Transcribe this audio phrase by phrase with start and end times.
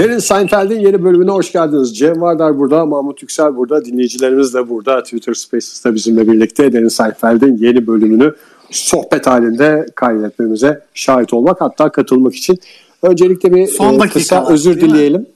[0.00, 1.98] Derin Seinfeld'in yeni bölümüne hoş geldiniz.
[1.98, 5.02] Cem Vardar burada, Mahmut Yüksel burada, dinleyicilerimiz de burada.
[5.02, 8.34] Twitter Spaces'ta bizimle birlikte Derin Seinfeld'in yeni bölümünü
[8.70, 12.58] sohbet halinde kaydetmemize şahit olmak hatta katılmak için.
[13.02, 15.26] Öncelikle bir Son e, kısa özür dileyelim.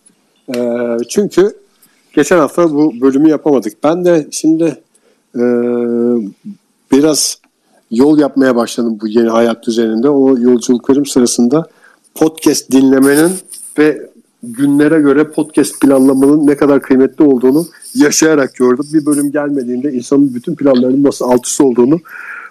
[0.57, 0.59] E,
[1.09, 1.57] çünkü
[2.15, 3.85] geçen hafta bu bölümü yapamadık.
[3.85, 4.79] Ben de şimdi
[5.37, 5.43] e,
[6.93, 7.39] biraz
[7.91, 10.09] yol yapmaya başladım bu yeni hayat düzeninde.
[10.09, 11.67] O yolculuklarım sırasında
[12.15, 13.33] podcast dinlemenin
[13.79, 14.14] ve
[14.53, 18.87] günlere göre podcast planlamanın ne kadar kıymetli olduğunu yaşayarak gördüm.
[18.93, 22.01] Bir bölüm gelmediğinde insanın bütün planlarının nasıl alt üst olduğunu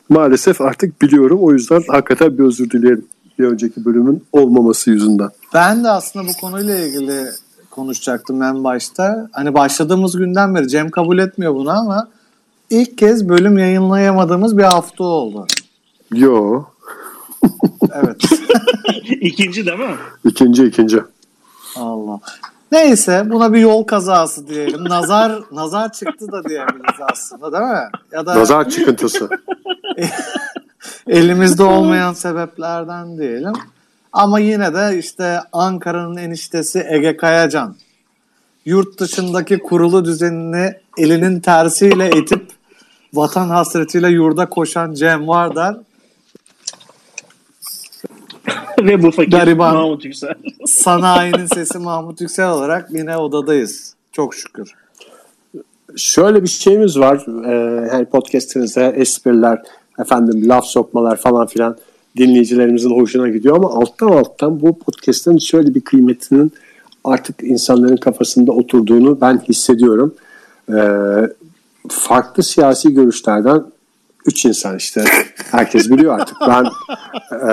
[0.09, 1.39] maalesef artık biliyorum.
[1.41, 3.05] O yüzden hakikaten bir özür dilerim
[3.39, 5.29] bir önceki bölümün olmaması yüzünden.
[5.53, 7.25] Ben de aslında bu konuyla ilgili
[7.71, 9.29] konuşacaktım en başta.
[9.31, 12.07] Hani başladığımız günden beri Cem kabul etmiyor bunu ama
[12.69, 15.47] ilk kez bölüm yayınlayamadığımız bir hafta oldu.
[16.13, 16.63] Yo.
[17.91, 18.21] evet.
[19.21, 19.95] İkinci değil mi?
[20.25, 20.99] İkinci ikinci.
[21.75, 22.19] Allah.
[22.71, 24.89] Neyse buna bir yol kazası diyelim.
[24.89, 27.89] Nazar nazar çıktı da diyebiliriz aslında değil mi?
[28.11, 29.29] Ya da Nazar çıkıntısı.
[31.07, 33.53] elimizde olmayan sebeplerden diyelim.
[34.13, 37.75] Ama yine de işte Ankara'nın eniştesi Ege Kayacan
[38.65, 42.51] yurt dışındaki kurulu düzenini elinin tersiyle itip
[43.13, 45.77] vatan hasretiyle yurda koşan Cem Vardar
[48.87, 50.33] Ve bu fakir Gariban, Mahmut Yüksel.
[50.65, 53.95] sanayinin sesi Mahmut Yüksel olarak yine odadayız.
[54.11, 54.71] Çok şükür.
[55.95, 57.25] Şöyle bir şeyimiz var.
[57.45, 59.61] Ee, yani podcast'imizde espriler,
[59.99, 61.77] efendim laf sokmalar falan filan
[62.17, 66.51] dinleyicilerimizin hoşuna gidiyor ama alttan alttan bu podcast'ın şöyle bir kıymetinin
[67.03, 70.15] artık insanların kafasında oturduğunu ben hissediyorum.
[70.69, 70.73] Ee,
[71.89, 73.63] farklı siyasi görüşlerden
[74.25, 75.03] üç insan işte
[75.51, 76.37] herkes biliyor artık.
[76.47, 76.65] Ben
[77.31, 77.51] e,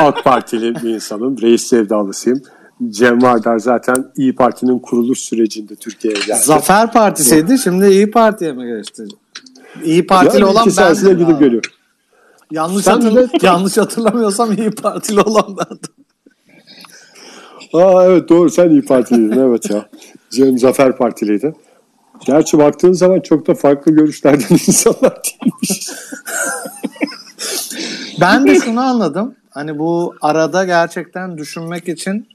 [0.00, 2.42] AK Partili bir insanım, reis sevdalısıyım.
[2.90, 6.40] Cem Vardar zaten İyi Parti'nin kuruluş sürecinde Türkiye'ye geldi.
[6.42, 9.04] Zafer Partisi'ydi, şimdi İyi Parti'ye mi geçti?
[9.84, 11.18] İyi Partili yani olan ben.
[11.18, 11.62] gidip geliyor.
[12.50, 13.28] Yanlış, hatırl de...
[13.46, 15.94] yanlış hatırlamıyorsam İyi Partili olan bendim.
[17.72, 19.88] Aa evet doğru sen İyi Partiliydin evet ya.
[20.30, 21.54] Cem Zafer Partiliydi.
[22.26, 25.90] Gerçi baktığın zaman çok da farklı görüşlerden insanlar değilmiş.
[28.20, 29.34] ben de şunu anladım.
[29.54, 32.28] Hani bu arada gerçekten düşünmek için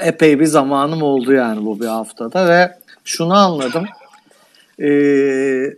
[0.00, 3.84] epey bir zamanım oldu yani bu bir haftada ve şunu anladım.
[4.80, 5.74] Ee,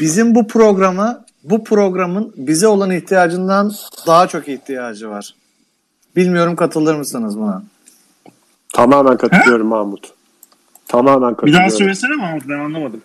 [0.00, 3.72] bizim bu programı bu programın bize olan ihtiyacından
[4.06, 5.34] daha çok ihtiyacı var.
[6.16, 7.62] Bilmiyorum katılır mısınız buna?
[8.72, 10.12] Tamamen katılıyorum Mahmut.
[10.88, 11.64] Tamamen katılıyorum.
[11.64, 13.02] Bir daha söylesene Mahmut ben anlamadım.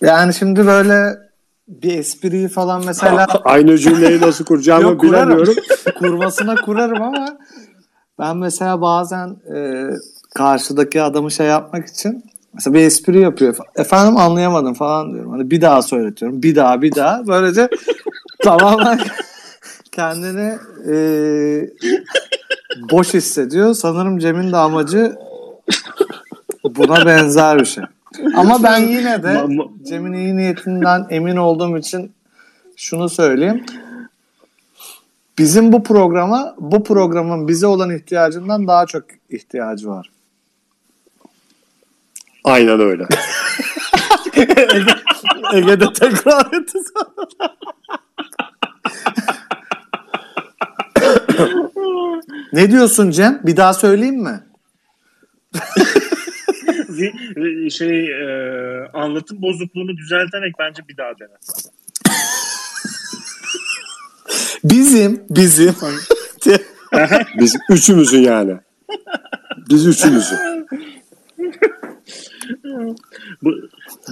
[0.00, 1.18] Yani şimdi böyle
[1.68, 3.26] bir espriyi falan mesela...
[3.44, 5.54] Aynı cümleyi nasıl kuracağımı Yok, bilemiyorum.
[5.98, 7.38] Kurmasına kurarım ama
[8.18, 9.86] ben mesela bazen e,
[10.34, 12.24] karşıdaki adamı şey yapmak için
[12.54, 13.56] mesela bir espri yapıyor.
[13.76, 15.30] Efendim anlayamadım falan diyorum.
[15.30, 16.42] Hani bir daha söyletiyorum.
[16.42, 17.26] Bir daha bir daha.
[17.26, 17.68] Böylece
[18.42, 19.00] tamamen
[19.92, 20.58] kendini
[20.88, 20.94] e,
[22.90, 23.74] boş hissediyor.
[23.74, 25.16] Sanırım Cem'in de amacı
[26.64, 27.84] buna benzer bir şey.
[28.34, 29.46] Ama ben yine de
[29.88, 32.12] Cem'in iyi niyetinden emin olduğum için
[32.76, 33.66] şunu söyleyeyim.
[35.38, 40.10] Bizim bu programa, bu programın bize olan ihtiyacından daha çok ihtiyacı var.
[42.44, 43.06] Aynen öyle.
[44.36, 44.66] Ege,
[45.54, 46.78] Ege'de tekrar etti
[52.52, 53.40] ne diyorsun Cem?
[53.42, 54.40] Bir daha söyleyeyim mi?
[57.70, 61.36] şey e, anlatım bozukluğunu düzelterek bence bir daha dene.
[64.64, 65.74] bizim bizim
[67.38, 68.56] biz üçümüzün yani.
[69.70, 70.38] Biz üçümüzün.
[73.42, 73.54] Bu,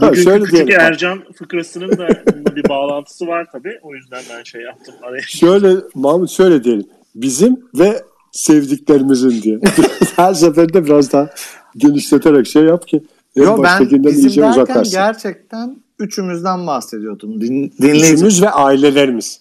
[0.01, 0.81] ha, şöyle küçük diyelim.
[0.81, 2.09] Ercan fıkrasının da
[2.57, 3.79] bir bağlantısı var tabii.
[3.83, 4.95] O yüzden ben şey yaptım.
[5.03, 5.23] Araya.
[5.23, 6.87] Şöyle Mahmut şöyle diyelim.
[7.15, 9.61] Bizim ve sevdiklerimizin diye.
[10.17, 11.31] Her seferinde biraz daha
[11.77, 13.03] genişleterek şey yap ki
[13.37, 17.41] en Yo, ben bizim derken gerçekten üçümüzden bahsediyordum.
[17.41, 19.41] Din, Üçümüz ve ailelerimiz.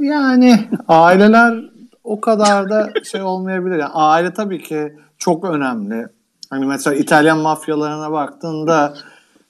[0.00, 1.70] Yani aileler
[2.04, 3.78] o kadar da şey olmayabilir.
[3.78, 6.06] Yani aile tabii ki çok önemli.
[6.50, 8.94] Hani mesela İtalyan mafyalarına baktığında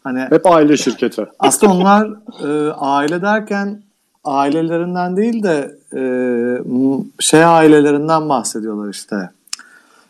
[0.05, 1.27] hani hep aile şirketi.
[1.39, 2.09] Aslında onlar
[2.45, 3.83] e, aile derken
[4.25, 6.03] ailelerinden değil de e,
[7.21, 9.31] şey ailelerinden bahsediyorlar işte.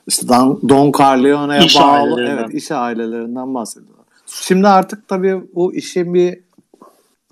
[0.09, 4.05] İşte Don, Don Corleone'ye bağlı evet iş ailelerinden bahsediyorlar.
[4.27, 6.41] Şimdi artık tabii bu işin bir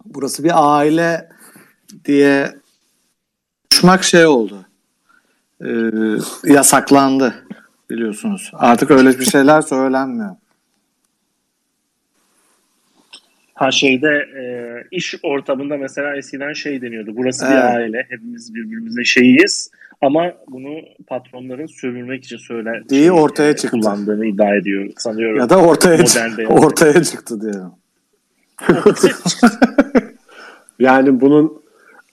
[0.05, 1.29] burası bir aile
[2.05, 2.55] diye
[3.73, 4.67] düşmek şey oldu.
[5.65, 5.69] e,
[6.45, 7.35] yasaklandı
[7.91, 8.51] biliyorsunuz.
[8.55, 10.37] Artık öyle bir şeyler söylenmiyor.
[13.57, 14.43] Ha şeyde e,
[14.91, 17.11] iş ortamında mesela eskiden şey deniyordu.
[17.17, 17.57] Burası evet.
[17.57, 18.07] bir aile.
[18.09, 19.71] Hepimiz birbirimize şeyiyiz.
[20.01, 20.75] Ama bunu
[21.07, 22.89] patronların sömürmek için söyler.
[22.89, 23.71] Diye ortaya e, çıktı.
[23.71, 25.39] Kullandığını iddia ediyor sanıyorum.
[25.39, 26.47] Ya da ortaya, çıktı.
[26.49, 27.71] ortaya çıktı diyor.
[30.79, 31.63] yani bunun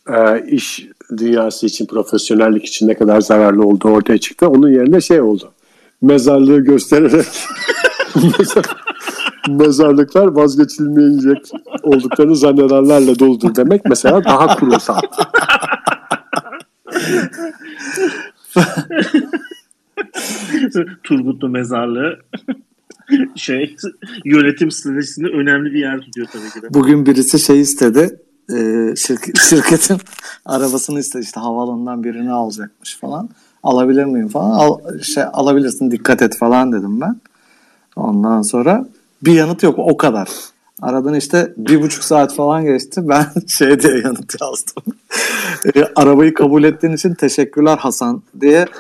[0.09, 0.87] e, iş
[1.17, 4.47] dünyası için, profesyonellik için ne kadar zararlı olduğu ortaya çıktı.
[4.47, 5.53] Onun yerine şey oldu.
[6.01, 7.25] Mezarlığı göstererek
[9.49, 11.51] mezarlıklar vazgeçilmeyecek
[11.83, 14.99] olduklarını zannedenlerle doludur demek mesela daha kurumsal.
[21.03, 22.19] Turgutlu mezarlığı
[23.35, 23.75] şey
[24.25, 26.73] yönetim stratejisinde önemli bir yer tutuyor tabii ki de.
[26.73, 28.19] Bugün birisi şey istedi.
[28.49, 28.55] E,
[28.95, 29.97] şirket, şirketin
[30.45, 33.29] arabasını istedi işte havaalanından birini alacakmış falan.
[33.63, 34.51] Alabilir miyim falan.
[34.51, 37.21] Al, şey alabilirsin dikkat et falan dedim ben.
[37.95, 38.85] Ondan sonra
[39.25, 40.29] bir yanıt yok o kadar.
[40.81, 43.01] Aradan işte bir buçuk saat falan geçti.
[43.03, 44.83] Ben şey diye yanıt yazdım.
[45.75, 48.65] e, arabayı kabul ettiğin için teşekkürler Hasan diye.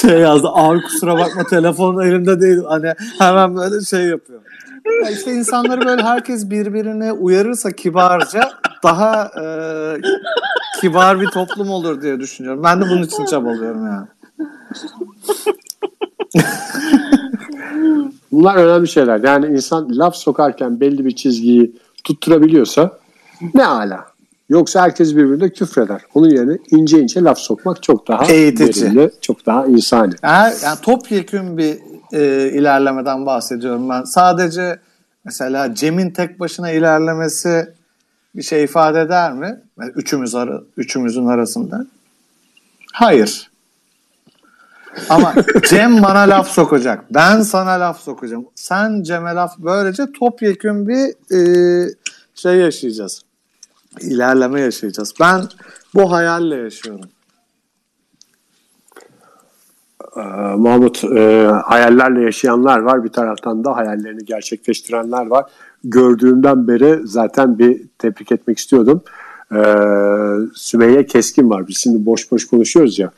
[0.00, 0.48] şey yazdı.
[0.52, 2.58] Abi kusura bakma telefon elimde değil.
[2.68, 4.41] Hani hemen böyle şey yapıyor.
[5.02, 8.50] Ya işte insanları böyle herkes birbirine uyarırsa kibarca
[8.82, 9.46] daha e,
[10.80, 12.62] kibar bir toplum olur diye düşünüyorum.
[12.64, 14.06] Ben de bunun için çabalıyorum yani.
[18.32, 19.20] Bunlar önemli şeyler.
[19.24, 21.72] Yani insan laf sokarken belli bir çizgiyi
[22.04, 22.98] tutturabiliyorsa
[23.54, 24.06] ne ala.
[24.48, 26.00] Yoksa herkes birbirine küfreder.
[26.14, 28.84] Onun yerine ince ince laf sokmak çok daha Eğitici.
[28.84, 30.14] verimli, çok daha insani.
[30.22, 31.78] Yani, yani topyekun bir
[32.12, 34.02] e, ilerlemeden bahsediyorum ben.
[34.02, 34.78] Sadece
[35.24, 37.74] mesela Cem'in tek başına ilerlemesi
[38.34, 39.60] bir şey ifade eder mi?
[39.80, 41.86] Yani üçümüz ara, üçümüzün arasında.
[42.92, 43.50] Hayır.
[45.08, 45.34] Ama
[45.68, 47.04] Cem bana laf sokacak.
[47.14, 48.46] Ben sana laf sokacağım.
[48.54, 51.94] Sen Cem'e laf böylece topyekun bir e,
[52.34, 53.22] şey yaşayacağız.
[54.00, 55.14] İlerleme yaşayacağız.
[55.20, 55.44] Ben
[55.94, 57.10] bu hayalle yaşıyorum.
[60.16, 60.20] Ee,
[60.56, 63.04] Mahmut e, hayallerle yaşayanlar var.
[63.04, 65.44] Bir taraftan da hayallerini gerçekleştirenler var.
[65.84, 69.02] Gördüğümden beri zaten bir tebrik etmek istiyordum.
[69.54, 69.74] Ee,
[70.54, 71.68] Sümeyye Keskin var.
[71.68, 73.10] Biz şimdi boş boş konuşuyoruz ya.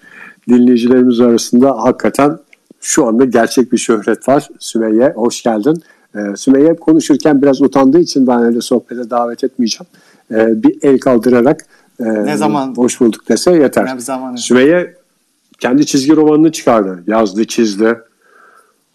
[0.49, 2.39] Dinleyicilerimiz arasında hakikaten
[2.81, 4.49] şu anda gerçek bir şöhret var.
[4.59, 5.83] Sümeyye hoş geldin.
[6.15, 9.87] Ee, Sümeyye konuşurken biraz utandığı için ben öyle sohbete davet etmeyeceğim.
[10.31, 11.67] Ee, bir el kaldırarak
[12.01, 13.97] e, ne zaman hoş bulduk dese yeter.
[13.97, 14.95] Ne zaman Sümeyye
[15.64, 17.05] kendi çizgi romanını çıkardı.
[17.06, 18.00] Yazdı, çizdi.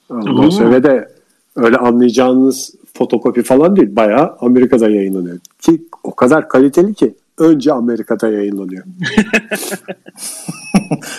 [0.09, 1.11] Ondan sonra de
[1.55, 3.95] öyle anlayacağınız fotokopi falan değil.
[3.95, 5.39] Bayağı Amerika'da yayınlanıyor.
[5.59, 8.83] Ki o kadar kaliteli ki önce Amerika'da yayınlanıyor.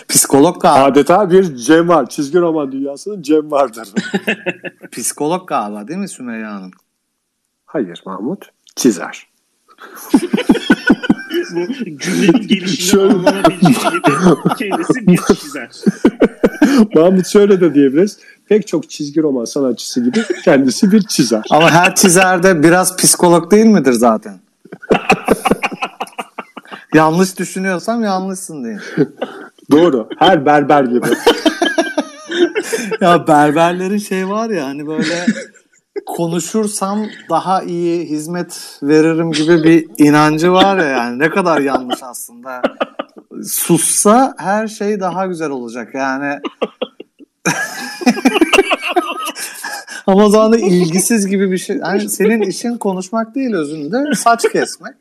[0.09, 0.85] Psikolog galiba.
[0.85, 2.09] Adeta bir Cem var.
[2.09, 3.89] Çizgi roman dünyasının Cem vardır.
[4.93, 6.71] Psikolog galiba değil mi Sümeyye Hanım?
[7.67, 8.51] Hayır Mahmut.
[8.77, 9.27] Çizer.
[11.31, 13.13] Bu cümlenin gelişini şöyle...
[13.13, 13.75] anlanabileceği
[14.59, 15.71] kendisi bir çizer.
[16.95, 18.19] Mahmut şöyle de diyebiliriz.
[18.49, 21.43] Pek çok çizgi roman sanatçısı gibi kendisi bir çizer.
[21.51, 24.41] Ama her çizer de biraz psikolog değil midir zaten?
[26.95, 28.79] Yanlış düşünüyorsam yanlışsın diye.
[29.71, 30.09] Doğru.
[30.19, 31.07] Her berber gibi.
[33.01, 35.27] ya berberlerin şey var ya hani böyle
[36.07, 42.63] konuşursam daha iyi hizmet veririm gibi bir inancı var ya yani ne kadar yanlış aslında.
[43.45, 46.41] Sussa her şey daha güzel olacak yani.
[50.07, 51.77] Ama o zaman da ilgisiz gibi bir şey.
[51.77, 54.95] Yani senin işin konuşmak değil özünde saç kesmek.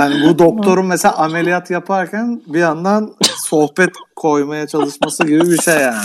[0.00, 3.14] Yani bu doktorun mesela ameliyat yaparken bir yandan
[3.46, 5.96] sohbet koymaya çalışması gibi bir şey yani.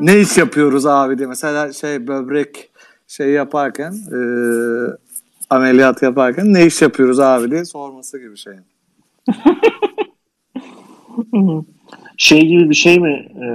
[0.00, 1.28] ne iş yapıyoruz abi diye.
[1.28, 2.70] Mesela şey böbrek
[3.08, 4.18] şey yaparken e,
[5.50, 8.54] ameliyat yaparken ne iş yapıyoruz abi diye sorması gibi şey.
[12.16, 13.46] şey gibi bir şey mi e,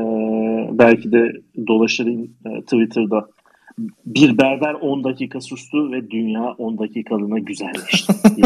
[0.71, 1.31] belki de
[1.67, 3.27] dolaşır e, Twitter'da
[4.05, 8.13] bir berber 10 dakika sustu ve dünya 10 dakikalığına güzelleşti.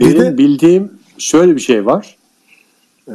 [0.00, 2.16] Benim bildiğim şöyle bir şey var.
[3.08, 3.12] Ee,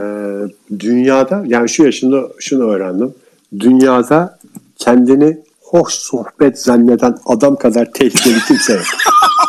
[0.79, 3.13] dünyada yani şu yaşında şunu öğrendim.
[3.59, 4.39] Dünyada
[4.77, 8.83] kendini hoş sohbet zanneden adam kadar tehlikeli kimse yok.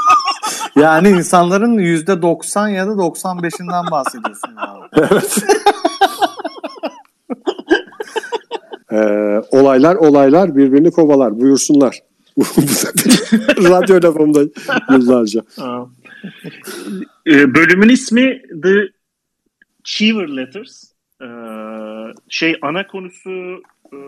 [0.77, 4.81] yani insanların yüzde 90 ya da 95'inden bahsediyorsun abi.
[5.11, 5.45] Evet.
[8.93, 8.97] Ee,
[9.51, 11.41] olaylar olaylar birbirini kovalar.
[11.41, 11.99] Buyursunlar.
[13.59, 14.41] Radyo lafımda
[14.91, 15.41] yıllarca.
[17.27, 18.89] Ee, bölümün ismi The
[19.85, 20.85] Cheever Letters.
[21.23, 21.27] Ee,
[22.29, 23.99] şey ana konusu e,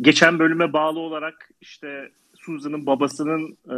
[0.00, 3.76] geçen bölüme bağlı olarak işte Susan'ın babasının e,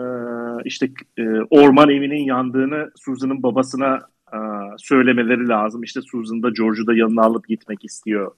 [0.64, 4.00] işte e, orman evinin yandığını Susan'ın babasına
[4.32, 4.38] e,
[4.78, 5.82] söylemeleri lazım.
[5.82, 8.32] İşte Susan da George'u da yanına alıp gitmek istiyor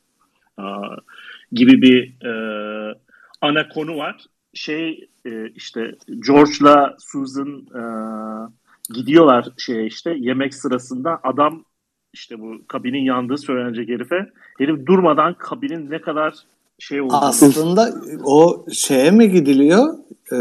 [1.53, 2.95] gibi bir e,
[3.41, 4.25] ana konu var.
[4.55, 5.95] Şey e, işte
[6.27, 7.83] George'la Susan e,
[8.95, 11.65] gidiyorlar şey işte yemek sırasında adam
[12.13, 14.31] işte bu kabinin yandığı söylenecek herife.
[14.59, 16.35] Herif durmadan kabinin ne kadar
[16.79, 17.25] şey olduğunu.
[17.25, 17.95] Aslında
[18.25, 19.95] o şeye mi gidiliyor?
[20.33, 20.39] E,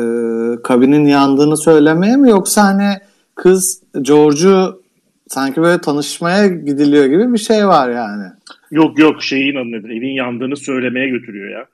[0.62, 2.98] kabinin yandığını söylemeye mi yoksa hani
[3.36, 4.82] kız George'u
[5.28, 8.24] sanki böyle tanışmaya gidiliyor gibi bir şey var yani.
[8.72, 9.90] Yok yok şeyin adı nedir?
[9.90, 11.66] Evin yandığını söylemeye götürüyor ya.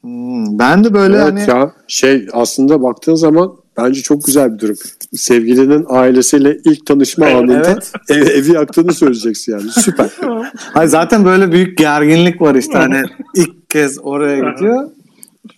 [0.00, 4.58] Hmm, ben de böyle evet hani ya şey aslında baktığın zaman bence çok güzel bir
[4.58, 4.76] durum.
[5.14, 7.92] Sevgilinin ailesiyle ilk tanışma Evet, anında evet.
[8.08, 9.70] ev- evi yaktığını söyleyeceksin yani.
[9.70, 10.10] Süper.
[10.56, 13.02] Hayır, zaten böyle büyük gerginlik var işte hani
[13.34, 14.90] ilk kez oraya gidiyor.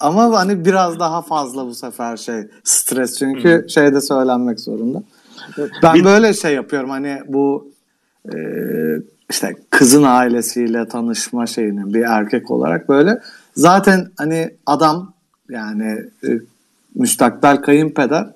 [0.00, 5.02] Ama hani biraz daha fazla bu sefer şey stres çünkü şeyde söylenmek zorunda.
[5.82, 7.72] Ben böyle şey yapıyorum hani bu
[8.26, 8.36] e,
[9.30, 13.20] işte kızın ailesiyle tanışma şeyini bir erkek olarak böyle
[13.56, 15.14] zaten hani adam
[15.50, 16.28] yani e,
[16.94, 18.26] müstakbel kayınpeder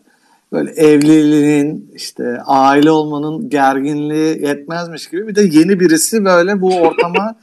[0.53, 7.37] böyle evliliğin işte aile olmanın gerginliği yetmezmiş gibi bir de yeni birisi böyle bu ortama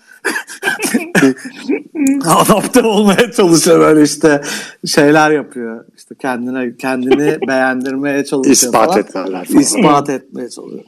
[2.25, 4.41] adapte olmaya çalışıyor böyle işte
[4.85, 5.85] şeyler yapıyor.
[5.97, 8.99] İşte kendine kendini beğendirmeye çalışıyor İspat falan.
[8.99, 9.61] etmeler falan.
[9.61, 10.83] İspat etmeye çalışıyor.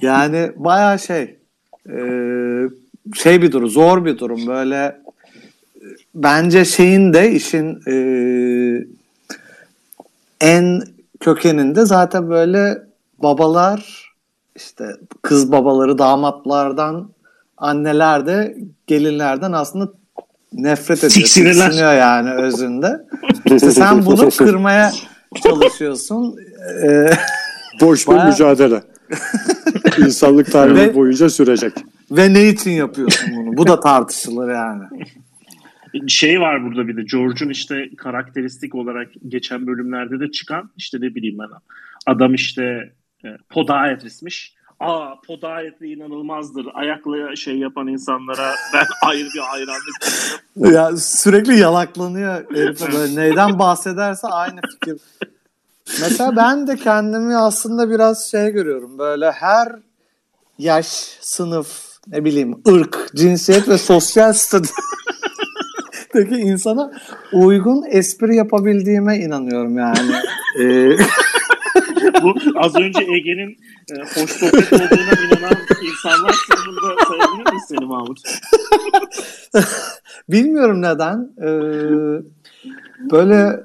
[0.00, 1.36] Yani bayağı şey
[1.88, 1.96] e,
[3.14, 7.94] şey bir durum, zor bir durum böyle e, bence şeyin de işin e,
[10.40, 10.82] en
[11.20, 12.82] kökeninde zaten böyle
[13.18, 14.12] babalar
[14.56, 14.84] işte
[15.22, 17.10] kız babaları damatlardan
[17.56, 19.88] anneler de gelinlerden aslında
[20.52, 21.12] nefret ediyor.
[21.12, 21.64] Tiksinirler.
[21.66, 23.06] tiksiniyor yani özünde.
[23.44, 24.92] İşte sen bunu kırmaya
[25.42, 26.36] çalışıyorsun.
[26.84, 27.10] Ee,
[27.80, 28.82] Boş bir mücadele.
[29.98, 31.72] İnsanlık tarihi Ve- boyunca sürecek.
[32.10, 33.56] ve ne için yapıyorsun bunu?
[33.56, 34.84] Bu da tartışılır yani.
[36.08, 41.14] şey var burada bir de George'un işte karakteristik olarak geçen bölümlerde de çıkan işte ne
[41.14, 41.48] bileyim ben
[42.06, 42.92] adam işte
[43.24, 44.54] e, podaetrismiş.
[44.80, 46.66] Aa podaetli inanılmazdır.
[46.74, 49.94] Ayakla şey yapan insanlara ben ayrı bir hayranlık
[50.56, 50.74] duyuyorum.
[50.76, 55.00] Ya sürekli yalaklanıyor herif böyle neyden bahsederse aynı fikir.
[56.00, 58.98] Mesela ben de kendimi aslında biraz şey görüyorum.
[58.98, 59.68] Böyle her
[60.58, 60.86] yaş,
[61.20, 64.32] sınıf, ne bileyim ırk, cinsiyet ve sosyal
[66.12, 66.92] statüdeki insana
[67.32, 70.12] uygun espri yapabildiğime inanıyorum yani.
[70.60, 70.90] Ee,
[72.22, 73.58] Bu az önce Ege'nin
[73.90, 75.56] e, hoş sohbet olduğuna inanan
[75.90, 78.20] insanlar sınıfında sayabilir miyiz seni Mahmut?
[80.28, 81.30] Bilmiyorum neden.
[81.38, 81.48] Ee,
[83.10, 83.60] böyle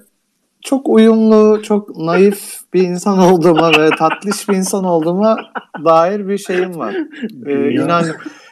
[0.68, 5.38] çok uyumlu, çok naif bir insan olduğuma ve tatlış bir insan olduğuma
[5.86, 6.96] dair bir şeyim var.
[7.46, 7.84] Ee, Dünya.
[7.84, 8.06] inan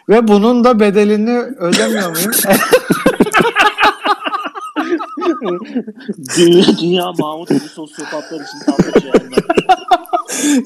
[0.10, 2.32] ve bunun da bedelini ödemiyor muyum?
[6.38, 8.92] Dünya, dünya Mahmut gibi sosyopatlar için tatlı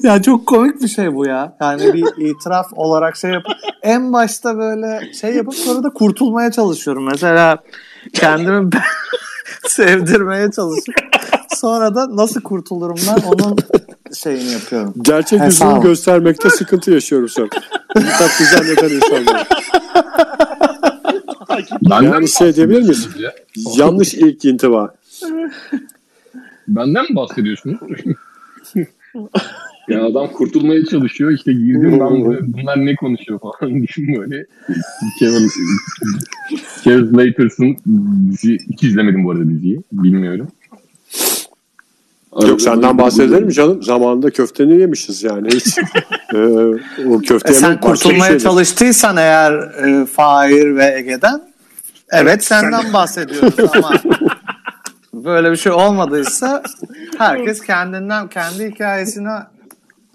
[0.02, 1.56] ya çok komik bir şey bu ya.
[1.60, 3.52] Yani bir itiraf olarak şey yapıp
[3.82, 7.06] en başta böyle şey yapıp sonra da kurtulmaya çalışıyorum.
[7.06, 7.58] Mesela
[8.12, 8.70] kendimi
[9.66, 10.94] sevdirmeye çalışıp
[11.60, 13.56] sonra da nasıl kurtulurum ben onun
[14.14, 14.94] şeyini yapıyorum.
[15.02, 17.48] Gerçek yüzünü göstermekte sıkıntı yaşıyorum sen.
[17.94, 19.48] Tatlı zanneden insanlar.
[21.82, 23.08] Benden Yani şey diyebilir miyiz?
[23.18, 23.32] ya?
[23.76, 24.94] Yanlış ilk intiba.
[26.68, 27.78] Benden mi bahsediyorsunuz?
[29.88, 34.46] ya adam kurtulmaya çalışıyor işte girdim ben bunlar ne konuşuyor falan düşün böyle.
[35.18, 35.48] Kevin,
[36.84, 37.76] Kevin Laters'ın
[38.30, 40.48] dizi, hiç izlemedim bu arada diziyi bilmiyorum.
[42.48, 43.82] Yok senden bahsedilir mi canım?
[43.82, 45.48] Zamanında köfteni yemişiz yani.
[45.48, 45.78] Hiç,
[46.34, 46.38] Ee,
[47.08, 48.40] o köfte E sen kurtulmaya şeydir.
[48.44, 51.42] çalıştıysan eğer e, Fahir ve Ege'den
[52.12, 53.92] evet senden bahsediyoruz ama
[55.14, 56.62] böyle bir şey olmadıysa
[57.18, 59.30] herkes kendinden kendi hikayesine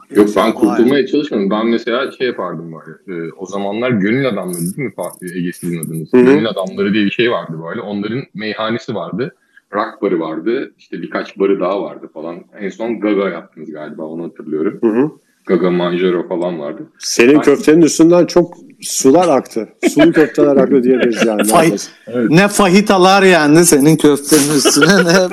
[0.10, 1.50] Yok ben kurtulmaya çalışmadım.
[1.50, 3.20] Ben mesela şey yapardım böyle.
[3.28, 6.14] e, o zamanlar Gönül Adamları değil mi Fatih Ege sizin adınız?
[6.14, 6.22] Hı hı.
[6.22, 7.82] Gönül Adamları diye bir şey vardı böyle.
[7.82, 9.36] Onların meyhanesi vardı.
[9.74, 10.74] Rock barı vardı.
[10.78, 12.40] İşte birkaç barı daha vardı falan.
[12.60, 14.80] En son Gaga yaptınız galiba onu hatırlıyorum.
[14.82, 15.12] Hı hı.
[15.46, 16.88] Gaga Manjaro falan vardı.
[17.00, 19.70] Senin Ben- köftenin üstünden çok Sular aktı.
[19.90, 21.42] Sulu köfteler aktı diyebiliriz yani.
[21.54, 21.92] Neredeyse.
[22.08, 22.30] Evet.
[22.30, 25.28] Ne fahitalar yendi senin köftenin üstüne ne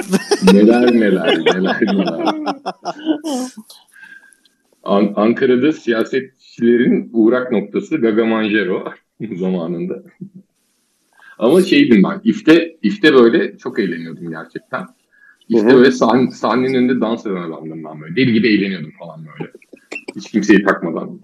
[0.52, 2.34] Neler neler neler neler.
[4.82, 8.84] An- Ankara'da siyasetçilerin uğrak noktası Gagamanjero
[9.38, 10.02] zamanında.
[11.42, 14.86] Ama şeydim ben, ifte, ifte böyle çok eğleniyordum gerçekten.
[15.48, 15.76] İşte Hı hı.
[15.76, 18.16] böyle sahn- sahnenin önünde dans eden adamdım ben böyle.
[18.16, 19.50] Deli gibi eğleniyordum falan böyle.
[20.16, 21.20] Hiç kimseyi takmadan.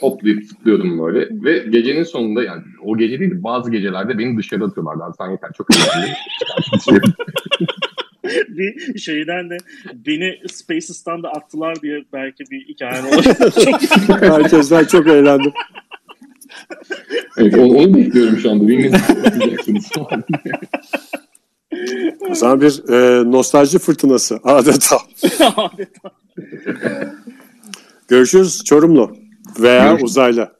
[0.00, 1.28] Hoplayıp zıplıyordum böyle.
[1.44, 5.02] Ve gecenin sonunda yani o gece değil de bazı gecelerde beni dışarı atıyorlardı.
[5.02, 6.14] Abi sen yeter çok eğlendim.
[8.48, 9.56] bir şeyden de
[9.94, 13.36] beni Spaces'tan da attılar diye belki bir hikayen olabilir.
[14.20, 15.52] Herkesten çok eğlendim.
[17.38, 18.64] Evet, onu, onu bekliyorum şu anda.
[19.94, 20.24] Falan.
[22.30, 24.96] O zaman bir e, nostalji fırtınası adeta.
[25.56, 26.12] Adeta.
[28.08, 29.16] Görüşürüz Çorumlu
[29.60, 30.10] veya Görüşürüz.
[30.10, 30.52] uzaylı.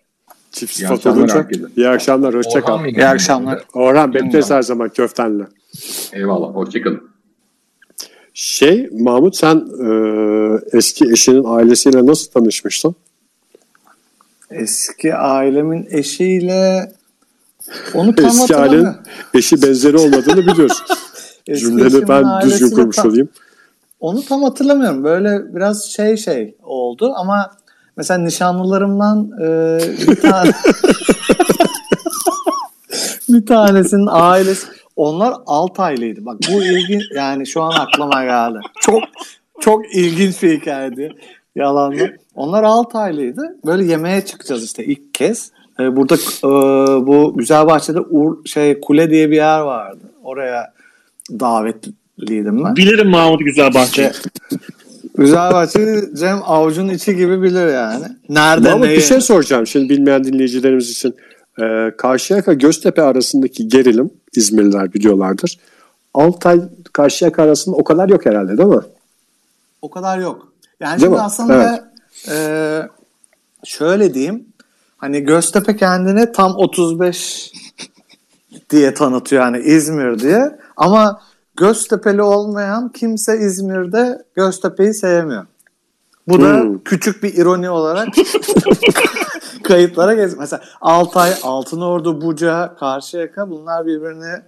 [0.52, 1.48] Çift İyi sıfat akşamlar olunca.
[1.76, 2.34] İyi akşamlar.
[2.34, 2.86] Hoşçakal.
[2.86, 3.64] İyi akşamlar.
[3.74, 5.44] Orhan bekleriz her zaman köftenle.
[6.12, 6.54] Eyvallah.
[6.54, 7.12] Hoşçakalın.
[8.34, 12.94] Şey Mahmut sen e, eski eşinin ailesiyle nasıl tanışmıştın?
[14.54, 16.92] Eski ailemin eşiyle
[17.94, 18.96] onu tam Eski ailenin
[19.34, 20.82] eşi benzeri olmadığını biliyoruz.
[21.46, 23.28] Eski Cümleni ben düzgün kurmuş tam- olayım.
[24.00, 25.04] Onu tam hatırlamıyorum.
[25.04, 27.50] Böyle biraz şey şey oldu ama
[27.96, 29.78] mesela nişanlılarımdan e,
[30.08, 30.50] bir tane
[33.28, 34.66] bir tanesinin ailesi
[34.96, 36.24] onlar Altaylıydı.
[36.24, 38.58] Bak bu ilginç yani şu an aklıma geldi.
[38.80, 39.02] Çok
[39.60, 41.12] çok ilginç bir hikayeydi.
[41.56, 42.08] Yalanla.
[42.34, 43.56] Onlar Altaylıydı.
[43.66, 45.50] Böyle yemeğe çıkacağız işte ilk kez.
[45.80, 46.48] E, burada e,
[47.06, 50.00] bu Güzelbahçe'de Ur, şey Kule diye bir yer vardı.
[50.24, 50.72] Oraya
[51.30, 52.76] davetliydim ben.
[52.76, 54.12] Bilirim Mahmut Güzelbahçe.
[55.16, 58.04] Güzelbahçe Cem avucun içi gibi bilir yani.
[58.28, 58.92] Nerede Mahmut ne?
[58.92, 61.14] bir şey soracağım şimdi bilmeyen dinleyicilerimiz için.
[61.62, 65.58] E, Karşıyaka Göztepe arasındaki gerilim İzmirliler biliyorlardır.
[66.14, 66.60] Altay
[66.92, 68.82] Karşıyaka arasında o kadar yok herhalde değil mi?
[69.82, 70.52] O kadar yok.
[70.80, 71.22] Yani Değil şimdi mi?
[71.22, 71.91] aslında
[72.28, 72.78] e,
[73.64, 74.44] şöyle diyeyim.
[74.96, 77.52] Hani Göztepe kendini tam 35
[78.70, 80.58] diye tanıtıyor yani İzmir diye.
[80.76, 81.20] Ama
[81.56, 85.46] Göztepe'li olmayan kimse İzmir'de Göztepe'yi sevmiyor.
[86.28, 86.78] Bu da Hmm.
[86.84, 88.08] küçük bir ironi olarak
[89.64, 90.38] kayıtlara gez.
[90.38, 94.42] Mesela Altay, Altınordu, Buca, Karşıyaka bunlar birbirini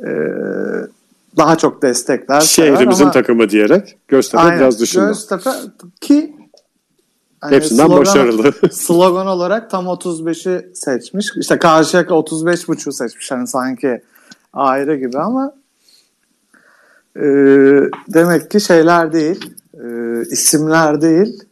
[0.00, 0.10] e,
[1.36, 2.40] daha çok destekler.
[2.40, 4.58] Şehrimizin ama- takımı diyerek Göztepe Aynen.
[4.60, 5.06] biraz dışında.
[5.06, 5.50] Göztepe
[6.00, 6.36] ki
[7.40, 8.52] hani Hepsinden slogan- başarılı.
[8.72, 11.26] slogan olarak tam 35'i seçmiş.
[11.36, 13.30] İşte Karşıyaka 35.5'u seçmiş.
[13.30, 14.02] Hani sanki
[14.52, 15.52] ayrı gibi ama
[17.16, 17.22] e,
[18.08, 19.86] demek ki şeyler değil, e,
[20.30, 21.42] isimler değil,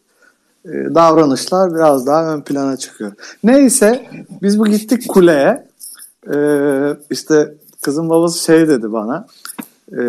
[0.65, 3.13] e, davranışlar biraz daha ön plana çıkıyor.
[3.45, 4.07] Neyse
[4.43, 5.67] biz bu gittik kuleye.
[6.35, 6.37] E,
[7.11, 9.27] işte kızın babası şey dedi bana.
[9.93, 10.03] E,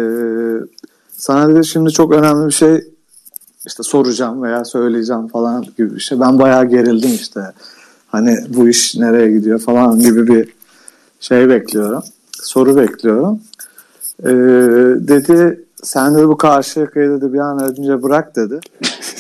[1.12, 2.88] sana dedi şimdi çok önemli bir şey
[3.68, 6.20] işte soracağım veya söyleyeceğim falan gibi bir şey.
[6.20, 7.42] Ben bayağı gerildim işte.
[8.08, 10.54] Hani bu iş nereye gidiyor falan gibi bir
[11.20, 12.04] şey bekliyorum.
[12.32, 13.42] Soru bekliyorum.
[14.24, 14.30] Ee,
[15.08, 18.60] dedi sen de bu karşı yakayı dedi bir an önce bırak dedi.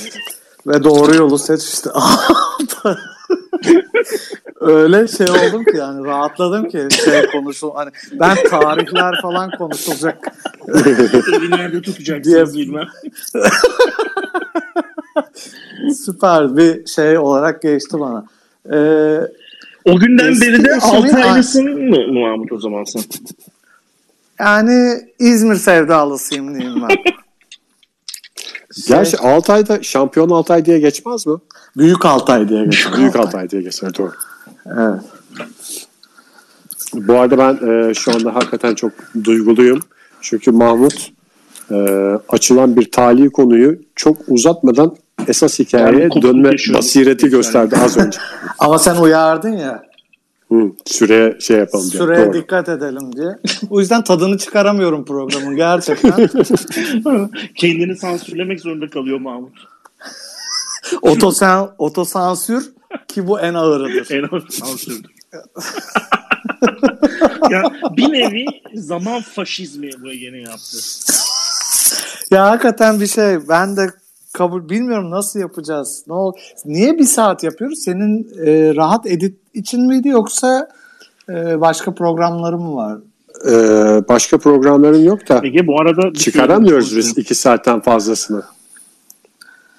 [0.68, 1.90] Ve doğru yolu seç işte.
[4.60, 10.18] Öyle şey oldum ki yani rahatladım ki şey konuşul hani ben tarihler falan konuşulacak
[11.50, 12.88] nerede tutacaksınız Diye- bilmem.
[16.06, 18.26] süper bir şey olarak geçti bana.
[18.74, 19.20] Ee,
[19.86, 20.80] O günden Eski beri de eşimin-
[21.14, 23.02] Altaylısın mı Mahmut o zaman sen?
[24.40, 26.96] yani İzmir sevdalısıyım diyeyim ben.
[28.88, 31.36] Gerçi Altay'da şampiyon Altay diye geçmez mi?
[31.78, 32.98] Büyük Altay diye geçiyor.
[32.98, 34.12] Büyük Altay diye geçer doğru.
[34.66, 35.02] Evet.
[36.94, 38.92] Bu arada ben e, şu anda hakikaten çok
[39.24, 39.80] duyguluyum.
[40.22, 41.12] Çünkü Mahmut
[41.72, 41.76] e,
[42.30, 44.96] açılan bir tali konuyu çok uzatmadan
[45.28, 48.20] esas hikayeye Yani dönme basireti gösterdi az önce.
[48.60, 49.84] Ama sen uyardın ya.
[50.52, 52.02] Hı, süreye şey yapalım diye.
[52.02, 52.34] Süreye Doğru.
[52.34, 53.38] dikkat edelim diye.
[53.70, 56.30] o yüzden tadını çıkaramıyorum programın gerçekten.
[57.56, 59.54] Kendini sansürlemek zorunda kalıyor Mahmut.
[61.02, 62.72] Otosan, otosansür
[63.08, 64.12] ki bu en ağırıdır.
[64.12, 65.12] En az sansürdür.
[67.50, 67.64] ya
[67.98, 70.78] bir nevi zaman faşizmi bu Ege'nin yaptı.
[72.32, 73.50] Ya hakikaten bir şey.
[73.50, 73.90] Ben de
[74.38, 76.04] kabul bilmiyorum nasıl yapacağız.
[76.08, 76.34] Ne ol?
[76.66, 77.80] Niye bir saat yapıyoruz?
[77.80, 80.68] Senin e, rahat edit için miydi yoksa
[81.30, 82.98] e, başka programları mı var?
[83.46, 83.52] Ee,
[84.10, 88.44] başka programların yok da Ege bu arada bir çıkaramıyoruz şey- biz iki saatten fazlasını.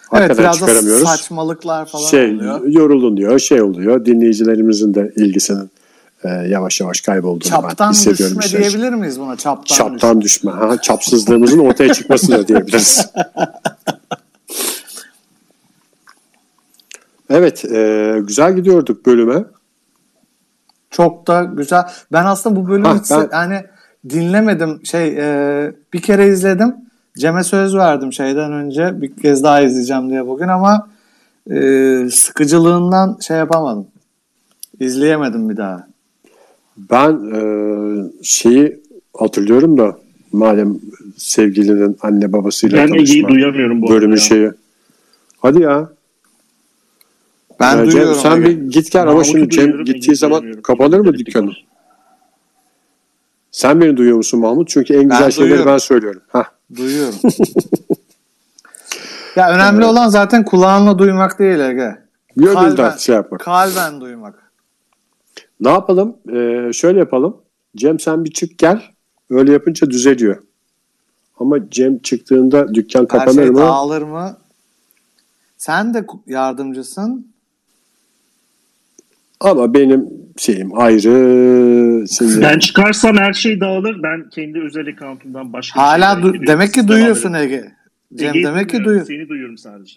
[0.09, 1.09] Hakikaten evet biraz da çıkaramıyoruz.
[1.09, 2.67] saçmalıklar falan şey oluyor.
[2.67, 4.05] yorulun diyor, şey oluyor.
[4.05, 5.71] Dinleyicilerimizin de ilgisinin
[6.25, 8.37] e, yavaş yavaş kaybolduğunu ben Çaptan hissediyorum.
[8.39, 8.71] düşme işler için.
[8.79, 9.37] diyebilir miyiz buna?
[9.37, 10.51] Çaptan, Çaptan düşme.
[10.53, 13.07] Ha, çapsızlığımızın ortaya çıkması da diyebiliriz.
[17.31, 19.45] Evet, e, güzel gidiyorduk bölüme.
[20.91, 21.83] Çok da güzel.
[22.13, 23.65] Ben aslında bu bölümü Ha, hiç ben- yani
[24.11, 24.81] dinlemedim.
[24.85, 26.75] Şey e, bir kere izledim.
[27.19, 29.03] Cem'e söz verdim şeyden önce.
[29.03, 30.89] Bir kez daha izleyeceğim diye bugün ama
[31.51, 31.59] e,
[32.11, 33.87] sıkıcılığından şey yapamadım.
[34.81, 35.89] İzleyemedim bir daha.
[36.77, 37.41] Ben e,
[38.23, 38.81] şeyi
[39.17, 39.97] hatırlıyorum da
[40.33, 40.79] madem
[41.17, 44.21] sevgilinin anne babasıyla Ben Ege'yi tanışma duyamıyorum bu bölümü ya.
[44.21, 44.51] şeyi.
[45.39, 45.89] Hadi ya.
[47.61, 48.15] Ben Ee, Cem, duyuyorum.
[48.23, 51.51] sen bir git gel ama Mahmut'u şimdi Cem gittiği zaman kapanır mı dükkanı?
[53.51, 54.69] Sen beni duyuyor musun Mahmut?
[54.69, 55.73] Çünkü en güzel Ben şeyleri duyuyorum.
[55.73, 56.23] ben söylüyorum.
[56.29, 56.45] Hah.
[56.77, 57.15] Duyuyorum.
[59.37, 61.97] ya önemli olan zaten kulağınla duymak değil Ege.
[62.37, 63.41] Gönülden Kalben, şey yapmak.
[63.41, 64.53] kalben duymak.
[65.61, 66.17] Ne yapalım?
[66.33, 67.37] Ee, şöyle yapalım.
[67.77, 68.83] Cem sen bir çık gel.
[69.31, 70.43] Öyle yapınca düzeliyor.
[71.41, 73.59] Ama Cem çıktığında dükkan Her kapanır şey mı?
[73.59, 74.37] dağılır mı?
[75.57, 77.33] Sen de yardımcısın.
[79.41, 82.05] Ama benim şeyim ayrı.
[82.19, 84.03] Şimdi Ben çıkarsam her şey dağılır.
[84.03, 87.53] Ben kendi özel account'umdan başka Hala du- demek ki duyuyorsun edelim.
[87.55, 87.73] Ege.
[88.15, 89.07] Cem Ege'yi demek ki duyuyor.
[89.07, 89.95] Seni duyuyorum sadece.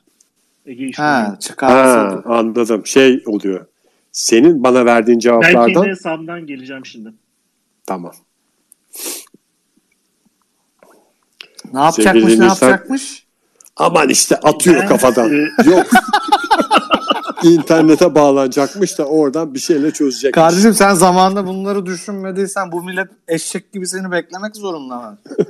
[0.66, 2.00] Ege'yi Ha, çıkarsa.
[2.02, 2.86] ha, anladım.
[2.86, 3.66] Şey oluyor.
[4.12, 7.10] Senin bana verdiğin Ben cevaplardan kendi hesabımdan geleceğim şimdi.
[7.88, 8.12] tamam.
[11.74, 13.26] Ne yapacakmış Sevgili ne dinleyiciler- yapacakmış?
[13.78, 15.34] Aman işte atıyor Ben, kafadan.
[15.34, 15.86] e, Yok.
[17.44, 20.34] İnternete bağlanacakmış da oradan bir şeyle çözecek.
[20.34, 25.18] Kardeşim sen zamanında bunları düşünmediysen bu millet eşek gibi seni beklemek zorunda mı?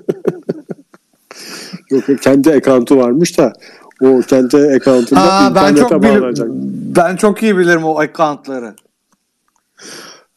[1.90, 3.54] Yok kendi account'u varmış da
[4.02, 6.48] o kendi account'unda Ha, ben internete çok bağlanacak.
[6.48, 8.76] bilim, ben çok iyi bilirim o accountları.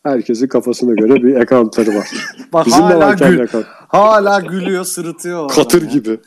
[0.03, 2.09] Herkesin kafasına göre bir account'ları var.
[2.53, 5.51] Bak Bizim de hala, var kendi gül, hala gülüyor, sırıtıyor.
[5.51, 5.89] Katır ya.
[5.89, 6.21] gibi.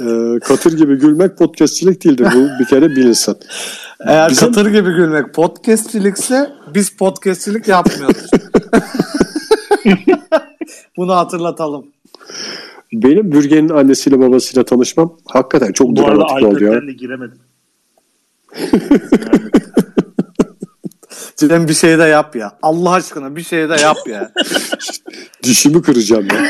[0.00, 2.28] Ee, katır gibi gülmek podcastçilik değildir.
[2.34, 3.36] Bu bir kere bilinsin.
[4.00, 8.26] Eğer Bizim- katır gibi gülmek podcastçilikse biz podcastçilik yapmıyoruz.
[10.96, 11.86] Bunu hatırlatalım.
[12.92, 16.70] Benim Bürgen'in annesiyle babasıyla tanışmam hakikaten çok Bu arada dramatik oldu ya.
[16.70, 17.38] iPad'den de giremedim.
[21.36, 22.58] Cem bir şey de yap ya.
[22.62, 24.32] Allah aşkına bir şey de yap ya.
[25.42, 26.46] Dişimi kıracağım ya.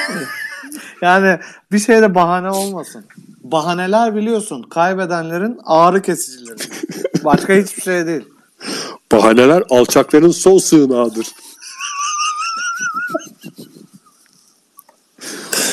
[1.02, 1.38] Yani
[1.72, 3.04] bir şey de bahane olmasın.
[3.44, 6.56] Bahaneler biliyorsun kaybedenlerin ağrı kesicileri.
[7.24, 8.24] Başka hiçbir şey değil.
[9.12, 11.26] Bahaneler alçakların son sığınağıdır.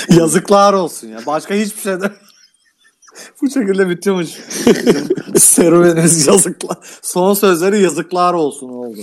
[0.09, 1.19] Yazıklar olsun ya.
[1.25, 2.11] Başka hiçbir şey de
[3.41, 4.29] bu şekilde bitiyormuş.
[5.37, 6.77] Serüvenimiz yazıklar.
[7.01, 8.99] Son sözleri yazıklar olsun oldu.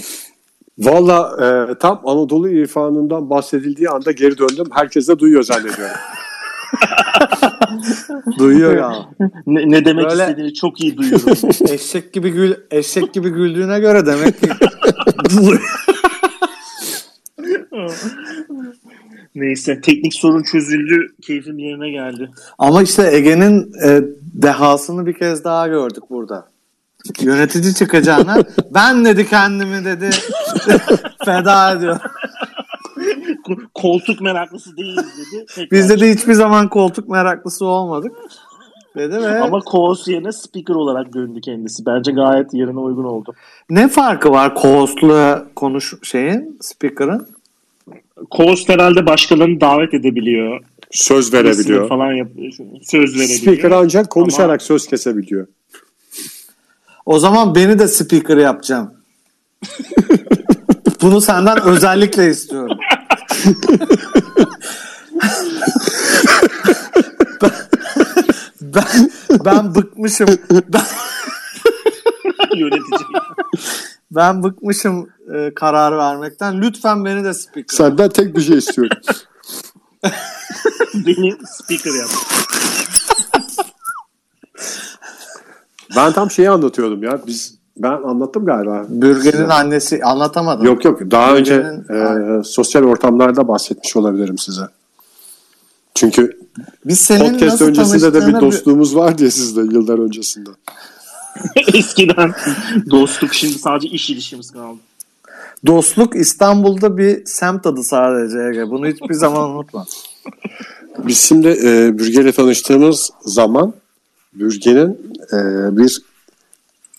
[0.78, 4.66] Valla e, tam Anadolu irfanından bahsedildiği anda geri döndüm.
[4.70, 5.96] Herkes de duyuyor zannediyorum.
[8.38, 9.08] Duyuyor ya.
[9.46, 11.32] Ne, ne demek Böyle- istediğini çok iyi duyuyorum.
[11.70, 14.48] Eşek gibi gül eşek gibi güldüğüne göre demek ki
[19.34, 21.06] Neyse teknik sorun çözüldü.
[21.22, 22.30] Keyfim yerine geldi.
[22.58, 24.02] Ama işte Ege'nin e,
[24.34, 26.48] dehasını bir kez daha gördük burada.
[27.20, 28.36] Yönetici çıkacağına
[28.74, 30.10] ben dedi kendimi dedi
[31.24, 32.00] feda ediyor.
[33.48, 35.46] Ko- Koltuk meraklısı değiliz dedi.
[35.54, 38.12] Tekrar Biz dedi hiçbir zaman koltuk meraklısı olmadık.
[38.96, 41.86] Dedi ve Ama co-host yerine speaker olarak döndü kendisi.
[41.86, 43.34] Bence gayet yerine uygun oldu.
[43.70, 47.28] ne farkı var co-host'la konuş şeyin speaker'ın?
[48.30, 50.60] Co-host herhalde başkalarını davet edebiliyor.
[50.90, 51.88] Söz verebiliyor.
[51.88, 52.52] Falan yapıyor.
[52.82, 53.38] Söz verebiliyor.
[53.40, 55.46] Speaker ancak konuşarak söz kesebiliyor.
[57.06, 58.90] O zaman beni de speaker yapacağım.
[61.02, 62.78] Bunu senden özellikle istiyorum.
[67.42, 67.50] Ben,
[68.60, 69.10] ben,
[69.44, 70.28] ben bıkmışım.
[70.50, 70.84] Ben,
[72.54, 73.00] Yönetici.
[74.10, 76.62] ben bıkmışım e, karar vermekten.
[76.62, 77.76] Lütfen beni de speaker.
[77.76, 78.98] Senden tek bir şey istiyorum.
[80.94, 82.10] Beni speaker yap.
[85.96, 87.26] Ben tam şeyi anlatıyordum ya.
[87.26, 88.86] Biz ben anlattım galiba.
[88.88, 90.66] Bürgen'in annesi anlatamadım.
[90.66, 91.00] Yok yok.
[91.10, 94.62] Daha önce Bürgen'in- e, sosyal ortamlarda bahsetmiş olabilirim size.
[95.94, 96.38] Çünkü
[96.84, 100.50] Biz senin podcast öncesinde de bir dostluğumuz var diye sizde yıllar öncesinde.
[101.74, 102.32] Eskiden
[102.90, 104.78] dostluk şimdi sadece iş ilişkimiz kaldı.
[105.66, 108.70] Dostluk İstanbul'da bir semt adı sadece.
[108.70, 109.86] Bunu hiçbir zaman unutma.
[110.98, 113.72] Biz şimdi e, Bürge'yle tanıştığımız zaman
[114.34, 115.36] Bürge'nin e,
[115.76, 116.02] bir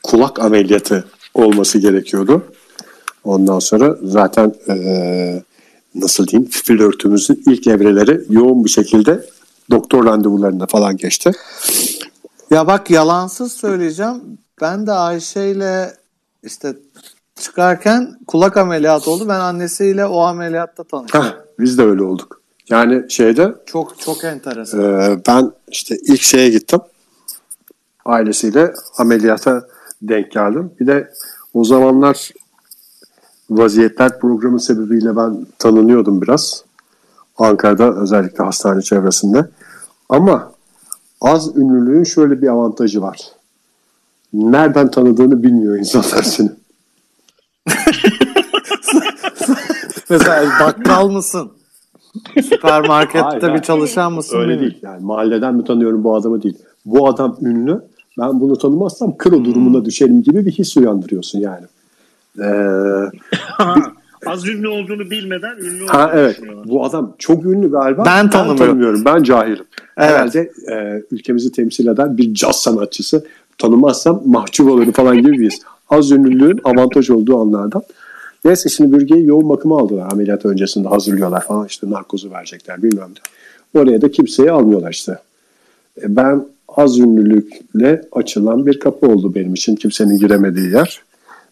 [0.04, 2.44] kulak ameliyatı olması gerekiyordu.
[3.24, 5.44] Ondan sonra zaten e,
[5.96, 9.26] nasıl diyeyim flörtümüzün ilk evreleri yoğun bir şekilde
[9.72, 11.32] doktor randevularında falan geçti.
[12.52, 14.22] Ya bak yalansız söyleyeceğim.
[14.62, 15.94] Ben de Ayşe ile
[16.44, 16.74] işte
[17.40, 19.26] çıkarken kulak ameliyatı oldu.
[19.30, 21.22] Ben annesiyle o ameliyatta tanıştım.
[21.24, 22.42] Heh, biz de öyle olduk.
[22.70, 24.80] Yani şeyde Çok çok enteresan.
[25.12, 26.80] e, ben işte ilk şeye gittim.
[28.06, 29.68] Ailesiyle ameliyata
[30.02, 30.72] denk geldim.
[30.80, 31.12] Bir de
[31.54, 32.32] o zamanlar
[33.50, 36.64] vaziyetler programı sebebiyle ben tanınıyordum biraz.
[37.38, 39.46] Ankara'da özellikle hastane çevresinde.
[40.10, 40.52] Ama
[41.22, 43.20] az ünlülüğün şöyle bir avantajı var.
[44.34, 46.50] Nereden tanıdığını bilmiyor insanlar seni.
[50.10, 51.52] Mesela bakkal mısın?
[52.44, 54.40] Süpermarkette Hayır, bir çalışan mısın?
[54.40, 54.80] Öyle değil.
[54.82, 56.58] Yani mahalleden mi tanıyorum bu adamı değil.
[56.86, 57.89] Bu adam ünlü.
[58.20, 61.66] Ben bunu tanımazsam kro durumuna düşerim gibi bir his uyandırıyorsun yani.
[62.40, 63.12] Ee,
[64.26, 66.40] Az ünlü olduğunu bilmeden ünlü olduğunu ha evet.
[66.66, 68.06] Bu adam çok ünlü galiba.
[68.06, 68.58] Ben tanımıyorum.
[68.58, 69.06] tanımıyorum.
[69.06, 69.66] Ben cahilim.
[69.98, 70.10] Evet.
[70.10, 73.26] Herhalde e, ülkemizi temsil eden bir caz sanatçısı.
[73.58, 75.62] Tanımazsam mahcup olurum falan gibi bir his.
[75.90, 77.84] Az ünlülüğün avantaj olduğu anlardan.
[78.46, 80.12] Neyse şimdi bürgeyi yoğun bakıma aldılar.
[80.12, 83.82] Ameliyat öncesinde hazırlıyorlar falan işte narkozu verecekler bilmem ne.
[83.82, 85.20] Oraya da kimseyi almıyorlar işte.
[86.04, 89.76] E, Ben az ünlülükle açılan bir kapı oldu benim için.
[89.76, 91.02] Kimsenin giremediği yer.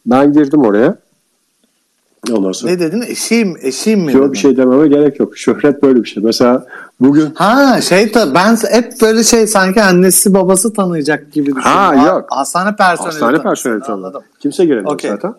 [0.05, 0.97] Ben girdim oraya.
[2.31, 3.01] Ondan sonra Ne dedin?
[3.01, 4.13] Eşiyim, eşiyim mi?
[4.13, 5.37] Yok bir şey dememe gerek yok.
[5.37, 6.23] Şöhret böyle bir şey.
[6.23, 6.65] Mesela
[6.99, 11.61] bugün Ha şey ben hep böyle şey sanki annesi babası tanıyacak gibi düşündüm.
[11.63, 12.25] Ha, yok.
[12.29, 13.11] Hastane personeli.
[13.11, 14.07] hastane personeli tanıdı.
[14.07, 14.21] Anladım.
[14.39, 15.11] Kimse giremiyor Okey.
[15.11, 15.33] zaten.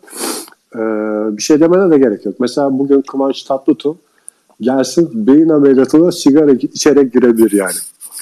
[0.75, 0.79] Ee,
[1.37, 2.35] bir şey demene de gerek yok.
[2.41, 3.97] Mesela bugün Kıvanç Tatlıtuğ
[4.61, 7.73] gelsin beyin ameliyatına sigara içerek girebilir yani.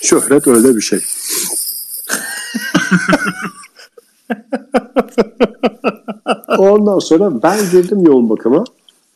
[0.03, 1.01] Şöhret öyle bir şey.
[6.59, 8.65] Ondan sonra ben girdim yoğun bakıma.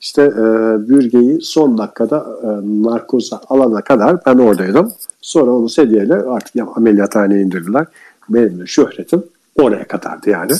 [0.01, 0.45] İşte e,
[0.89, 2.47] bürgeyi son dakikada e,
[2.83, 4.93] narkoza alana kadar ben oradaydım.
[5.21, 7.87] Sonra onu sedyeyle artık ya, ameliyathaneye indirdiler.
[8.29, 9.23] Benim de şöhretim
[9.59, 10.53] oraya kadardı yani.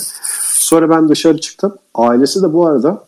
[0.43, 1.75] Sonra ben dışarı çıktım.
[1.95, 3.03] Ailesi de bu arada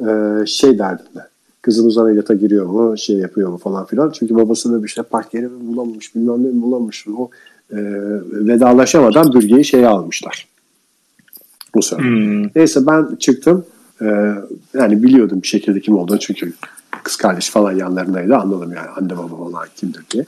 [0.00, 0.06] e,
[0.46, 1.28] şey derdinde.
[1.66, 4.10] Kızınız ameliyata giriyor mu, şey yapıyor mu falan filan.
[4.10, 7.06] Çünkü babası da bir şey park yeri mi bulamamış, bilmem ne mi bulamamış.
[7.18, 7.30] O
[7.70, 7.78] e,
[8.32, 10.48] vedalaşamadan bürgeyi şeye almışlar.
[11.74, 12.02] Bu sırada.
[12.02, 12.46] Hmm.
[12.56, 13.64] Neyse ben çıktım.
[14.02, 14.34] Ee,
[14.74, 16.52] yani biliyordum bir şekilde kim olduğunu çünkü
[17.02, 18.36] kız kardeş falan yanlarındaydı.
[18.36, 20.24] Anladım yani anne baba falan kimdir diye.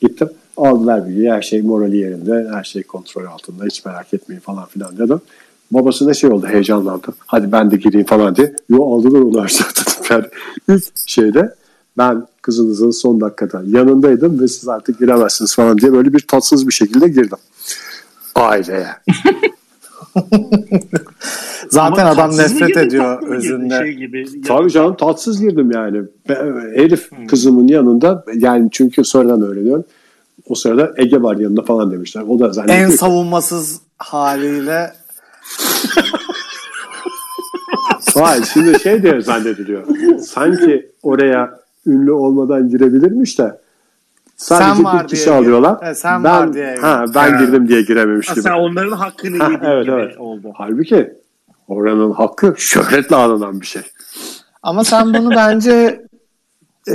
[0.00, 0.28] Gittim.
[0.56, 1.32] Aldılar bilgiyi.
[1.32, 2.48] Her şey morali yerinde.
[2.52, 3.64] Her şey kontrol altında.
[3.64, 5.20] Hiç merak etmeyin falan filan dedim.
[5.70, 7.06] Babası da şey oldu heyecanlandı.
[7.26, 8.56] Hadi ben de gireyim falan diye.
[8.68, 10.04] Yo aldılar onu dedim.
[10.10, 10.24] Yani
[10.78, 11.54] ilk şeyde
[11.98, 16.72] ben kızınızın son dakikada yanındaydım ve siz artık giremezsiniz falan diye böyle bir tatsız bir
[16.72, 17.38] şekilde girdim.
[18.34, 18.86] Aileye.
[21.70, 23.78] Zaten Ama adam nefret ediyor özünde.
[23.78, 26.02] Şey gibi, Tabii canım tatsız girdim yani.
[26.28, 29.84] Be- Herif kızımın yanında yani çünkü sonradan öğreniyorum.
[30.48, 32.22] O sırada Ege var yanında falan demişler.
[32.28, 34.92] O da zannediyor En ki- savunmasız haliyle
[38.14, 39.84] Hayır şimdi şey diye zannediliyor.
[40.20, 43.60] Sanki oraya ünlü olmadan girebilirmiş de
[44.36, 45.78] sadece Sen var bir kişi diye- alıyorlar.
[45.82, 48.42] Evet, sen ben, var diye- Ha, ben girdim diye girememiş Ha, gibi.
[48.42, 50.18] sen onların hakkını Ha, yedin evet gibi evet.
[50.18, 50.52] oldu.
[50.54, 51.12] Halbuki
[51.68, 53.82] oranın hakkı şöhretle alınan bir şey.
[54.62, 56.02] ama sen bunu bence
[56.88, 56.94] e,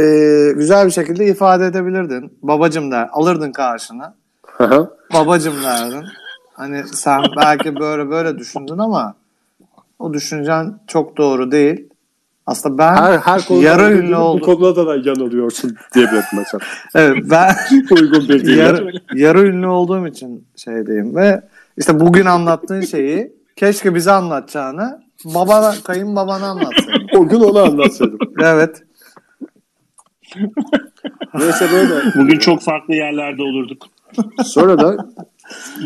[0.56, 2.34] güzel bir şekilde ifade edebilirdin.
[2.42, 3.10] Babacım der.
[3.12, 4.16] Alırdın karşına.
[4.46, 4.90] Hı hı.
[5.14, 6.04] Babacım derdin.
[6.58, 9.16] Hani sen belki böyle böyle düşündün ama
[10.00, 11.88] o düşüncen çok doğru değil.
[12.46, 14.42] Aslında ben her, her konuda yarı ünlü gibi oldum.
[14.42, 16.60] Bu konuda da yanılıyorsun diyebilirim mesela.
[16.96, 17.56] Evet ben
[17.92, 18.62] Uygun bir dille.
[18.62, 21.42] yarı, yarı ünlü olduğum için şey diyeyim ve
[21.78, 27.06] işte bugün anlattığın şeyi keşke bize anlatacağını babana, kayınbabana anlatsaydın.
[27.18, 28.20] O gün onu anlatsaydım.
[28.44, 28.84] Evet.
[31.34, 31.94] Neyse böyle.
[32.16, 33.84] Bugün çok farklı yerlerde olurduk.
[34.46, 35.08] Sonra da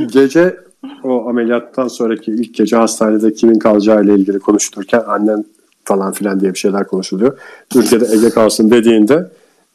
[0.08, 0.58] gece
[1.04, 5.45] o ameliyattan sonraki ilk gece hastanede kimin kalacağı ile ilgili konuşulurken annen
[5.86, 7.38] falan filan diye bir şeyler konuşuluyor.
[7.69, 9.32] Türkiye'de Ege kalsın dediğinde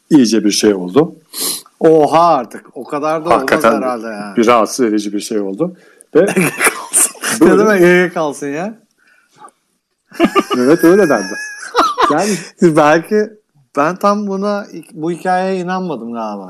[0.09, 1.15] iyice bir şey oldu.
[1.79, 2.65] Oha artık.
[2.73, 4.37] O kadar da olmaz Hakikaten herhalde yani.
[4.37, 5.75] bir rahatsız edici bir şey oldu.
[6.15, 6.25] Ve
[7.41, 8.73] Ne böyle- demek Ege kalsın ya?
[10.57, 11.33] evet öyle dendi.
[12.11, 12.29] Yani
[12.61, 13.15] Belki
[13.77, 16.49] ben tam buna bu hikayeye inanmadım galiba.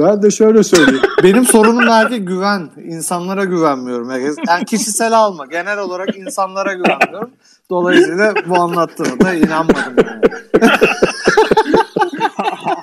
[0.00, 1.02] Ben de şöyle söyleyeyim.
[1.22, 2.70] Benim sorunum belki güven.
[2.84, 4.10] İnsanlara güvenmiyorum.
[4.48, 5.46] Yani kişisel alma.
[5.46, 7.30] Genel olarak insanlara güvenmiyorum.
[7.70, 9.94] Dolayısıyla bu anlattığına da inanmadım.
[9.96, 10.76] Yani.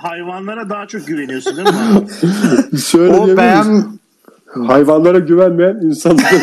[0.02, 2.08] hayvanlara daha çok güveniyorsun değil mi?
[2.80, 4.00] Şöyle O beğen?
[4.68, 6.28] Hayvanlara güvenmeyen insanlara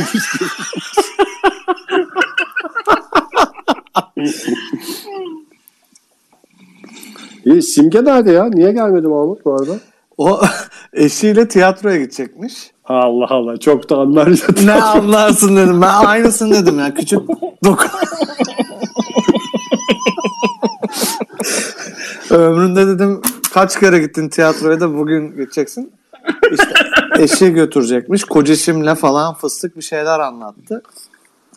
[7.45, 8.45] İyi, Simge nerede ya?
[8.45, 9.73] Niye gelmedi Mahmut bu arada?
[10.19, 10.41] O
[10.93, 12.55] eşiyle tiyatroya gidecekmiş.
[12.85, 14.29] Allah Allah çok da anlar
[14.65, 15.83] ne anlarsın dedim.
[15.83, 16.95] Ben aynısını dedim ya.
[16.95, 17.21] Küçük
[17.65, 17.91] dokun.
[22.31, 23.23] Ömründe dedim
[23.55, 25.93] kaç kere gittin tiyatroya da bugün gideceksin.
[26.53, 26.75] İşte
[27.19, 28.25] eşi götürecekmiş.
[28.25, 30.83] Koceşimle falan fıstık bir şeyler anlattı.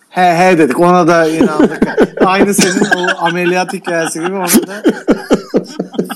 [0.09, 0.79] He he dedik.
[0.79, 1.87] Ona da inandık.
[2.25, 4.83] Aynı senin o ameliyat hikayesi gibi ona da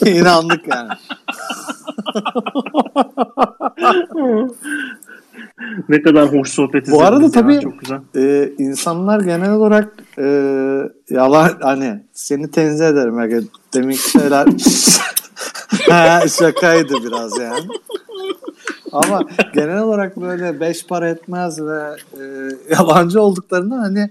[0.10, 0.90] inandık yani.
[5.90, 8.00] Ne kadar hoş sohbet Bu arada izlediniz ya, tabii Çok güzel.
[8.16, 10.24] e, insanlar genel olarak e,
[11.10, 13.42] yalan hani seni tenzih ederim Ege.
[13.74, 14.48] Deminki şeyler
[15.90, 17.68] Ha, şakaydı biraz yani.
[18.92, 19.22] Ama
[19.54, 21.82] genel olarak böyle beş para etmez ve
[22.14, 22.24] e,
[22.70, 24.10] yalancı olduklarında hani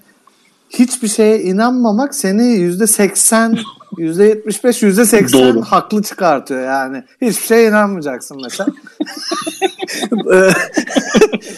[0.70, 3.58] hiçbir şeye inanmamak seni yüzde seksen,
[3.98, 7.04] yüzde yetmiş beş, yüzde seksen haklı çıkartıyor yani.
[7.20, 8.68] Hiçbir şeye inanmayacaksın mesela.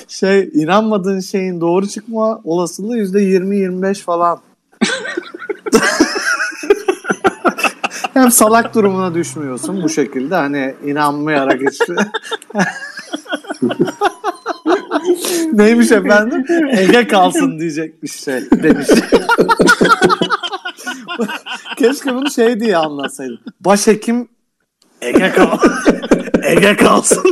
[0.09, 4.41] Şey inanmadığın şeyin doğru çıkma olasılığı yüzde yirmi, yirmi beş falan.
[8.15, 11.97] Hem salak durumuna düşmüyorsun bu şekilde hani inanmayarak hiçbir
[15.53, 16.45] Neymiş efendim?
[16.79, 18.89] Ege kalsın diyecekmiş şey demiş.
[21.77, 23.39] Keşke bunu şey diye anlatsaydım.
[23.61, 24.29] Başhekim
[25.01, 25.59] Ege kal
[26.43, 27.23] Ege kalsın.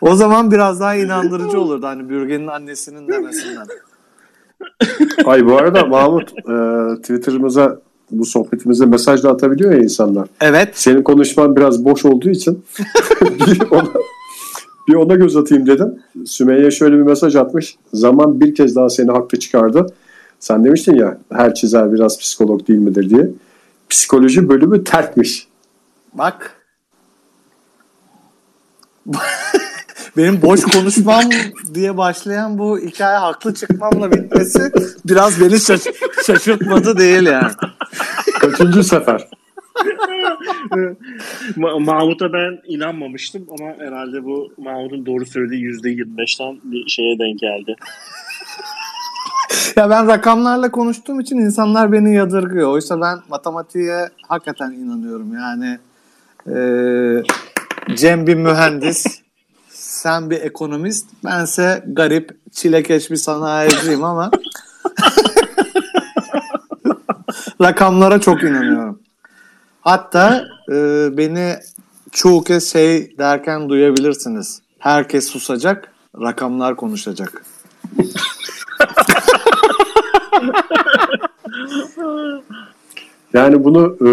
[0.00, 3.66] o zaman biraz daha inandırıcı olurdu hani Bürgen'in annesinin demesinden.
[5.24, 6.54] Ay bu arada Mahmut e,
[7.00, 7.80] Twitter'ımıza
[8.10, 10.28] bu sohbetimize mesaj da atabiliyor ya insanlar.
[10.40, 10.68] Evet.
[10.74, 12.64] Senin konuşman biraz boş olduğu için
[13.20, 13.88] bir ona,
[14.88, 15.98] bir ona göz atayım dedim.
[16.26, 17.76] Sümeyye şöyle bir mesaj atmış.
[17.92, 19.86] Zaman bir kez daha seni haklı çıkardı.
[20.40, 23.30] Sen demiştin ya her çizer biraz psikolog değil midir diye.
[23.90, 25.48] Psikoloji bölümü terkmiş.
[26.14, 26.63] Bak.
[30.16, 31.22] Benim boş konuşmam
[31.74, 34.72] diye başlayan bu hikaye haklı çıkmamla bitmesi
[35.04, 35.92] biraz beni şaş-
[36.26, 37.52] şaşırtmadı değil yani.
[38.40, 39.28] Kaçıncı sefer?
[41.56, 47.76] Ma- Mahmut'a ben inanmamıştım ama herhalde bu Mahmut'un doğru söylediği %25'ten bir şeye denk geldi.
[49.76, 52.72] Ya ben rakamlarla konuştuğum için insanlar beni yadırgıyor.
[52.72, 55.34] Oysa ben matematiğe hakikaten inanıyorum.
[55.34, 55.78] Yani
[56.46, 57.22] eee,
[57.96, 59.06] Cem bir mühendis,
[60.04, 64.30] sen bir ekonomist, bense garip, çilekeş bir sanayiciyim ama
[67.62, 68.98] rakamlara çok inanıyorum.
[69.80, 71.54] Hatta e, beni
[72.12, 74.62] çoğu kez şey derken duyabilirsiniz.
[74.78, 77.44] Herkes susacak, rakamlar konuşacak.
[83.32, 84.08] Yani bunu e,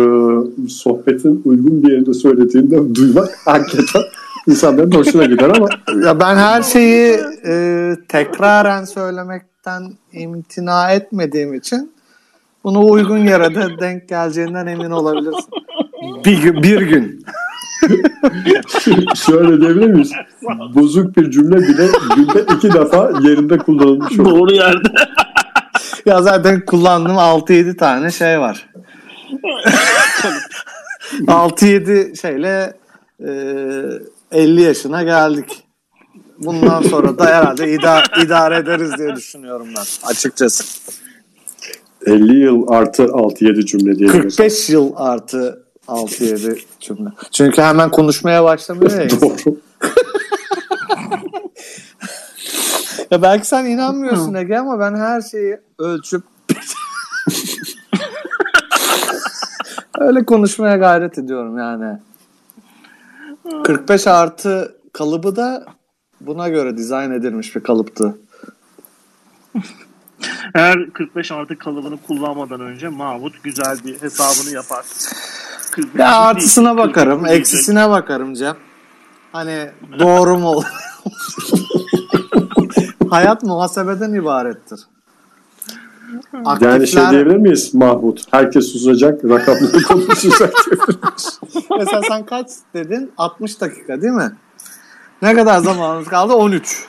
[0.69, 4.01] sohbetin uygun bir yerinde söylediğinde duymak hakikaten
[4.47, 5.67] insanların hoşuna gider ama
[6.05, 11.93] Ya ben her şeyi e, tekraren söylemekten imtina etmediğim için
[12.63, 15.49] bunu uygun yere de denk geleceğinden emin olabilirsin.
[16.25, 17.25] Bir, gün- bir gün.
[19.15, 20.11] şöyle diyebilir miyiz?
[20.75, 24.29] Bozuk bir cümle bile günde iki defa yerinde kullanılmış olur.
[24.31, 24.87] Doğru yerde.
[26.05, 28.69] Ya zaten kullandığım 6-7 tane şey var.
[31.27, 32.73] 6-7 şeyle
[33.19, 33.31] e,
[34.31, 35.63] 50 yaşına geldik.
[36.37, 40.63] Bundan sonra da herhalde ida- idare ederiz diye düşünüyorum ben açıkçası.
[42.05, 44.21] 50 yıl artı 6-7 cümle diyelim.
[44.21, 47.09] 45 yıl artı 6-7 cümle.
[47.31, 49.09] Çünkü hemen konuşmaya başlamıyor ya.
[49.21, 49.57] Doğru.
[53.11, 56.23] ya belki sen inanmıyorsun Ege ama ben her şeyi ölçüp
[59.99, 61.97] öyle konuşmaya gayret ediyorum yani.
[63.63, 65.65] 45 artı kalıbı da
[66.21, 68.17] buna göre dizayn edilmiş bir kalıptı.
[70.53, 74.85] Her 45 artı kalıbını kullanmadan önce Mahmut güzel bir hesabını yapar.
[75.71, 77.39] 45 Ya değil, artısına 49 bakarım, diyecek.
[77.39, 78.55] eksisine bakarım Cem.
[79.31, 79.69] Hani
[79.99, 80.63] doğru mu?
[83.09, 84.79] Hayat muhasebeden ibarettir.
[86.61, 88.23] Yani şey Aktifler- diyebilir miyiz Mahmut?
[88.31, 90.53] Herkes susacak, rakamları konuşacak.
[91.79, 93.11] Mesela sen kaç dedin?
[93.17, 94.31] 60 dakika değil mi?
[95.21, 96.33] Ne kadar zamanımız kaldı?
[96.33, 96.85] 13.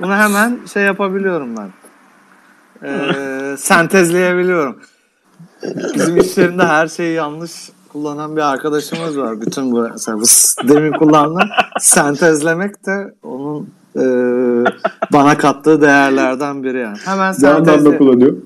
[0.00, 1.70] Bunu hemen şey yapabiliyorum ben.
[2.82, 4.78] Ee, sentezleyebiliyorum.
[5.94, 7.52] Bizim iş yerinde her şeyi yanlış
[7.92, 9.40] kullanan bir arkadaşımız var.
[9.40, 10.24] Bütün bu mesela bu
[10.68, 11.48] demin kullanılan
[11.80, 14.04] sentezlemek de onun e,
[15.12, 16.98] bana kattığı değerlerden biri yani.
[17.04, 18.36] Hemen Ne sentezle, kullanıyor?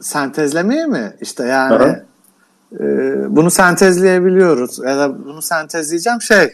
[0.00, 1.16] sentezlemeyi mi?
[1.20, 2.00] İşte yani Aha.
[2.80, 2.86] e,
[3.36, 4.78] bunu sentezleyebiliyoruz.
[4.78, 6.52] Ya da bunu sentezleyeceğim şey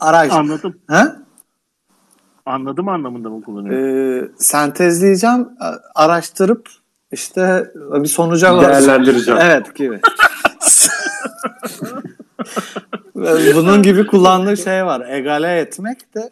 [0.00, 0.32] araç.
[0.32, 0.74] Anladım.
[0.88, 1.16] Ha?
[2.46, 3.74] Anladım anlamında mı kullanıyor?
[4.22, 5.48] E, sentezleyeceğim,
[5.94, 6.68] araştırıp
[7.12, 8.60] işte bir sonuca.
[8.60, 9.40] Değerlendireceğim.
[9.42, 10.00] Evet gibi.
[13.54, 15.08] Bunun gibi kullandığı şey var.
[15.08, 16.30] Egale etmek de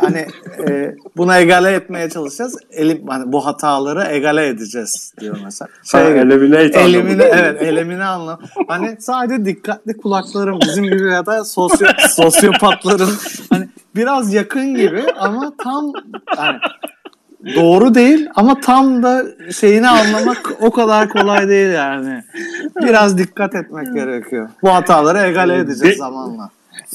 [0.00, 0.26] hani
[0.68, 2.56] e, buna egale etmeye çalışacağız.
[2.70, 5.68] Elim, hani bu hataları egale edeceğiz diyor mesela.
[5.92, 7.24] Ha, eliminate Elimine anlamında.
[7.24, 8.38] evet elimine anlam.
[8.68, 13.10] Hani sadece dikkatli kulaklarım bizim gibi ya da sosyo, sosyopatların
[13.50, 15.92] hani biraz yakın gibi ama tam
[16.26, 16.58] hani
[17.56, 22.22] doğru değil ama tam da şeyini anlamak o kadar kolay değil yani.
[22.82, 24.48] Biraz dikkat etmek gerekiyor.
[24.62, 26.50] Bu hataları egale edeceğiz De- zamanla.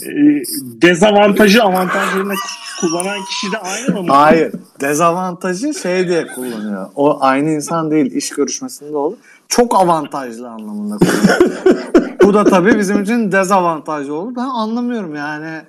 [0.06, 0.42] Ee,
[0.82, 2.34] dezavantajı avantajlarına
[2.82, 4.14] kullanan kişi de aynı mı?
[4.14, 4.54] Hayır.
[4.82, 6.90] Dezavantajı şey diye kullanıyor.
[6.96, 8.12] O aynı insan değil.
[8.12, 9.18] iş görüşmesinde olur.
[9.48, 11.78] Çok avantajlı anlamında kullanıyor.
[12.24, 14.36] Bu da tabii bizim için dezavantajlı olur.
[14.36, 15.62] Ben anlamıyorum yani.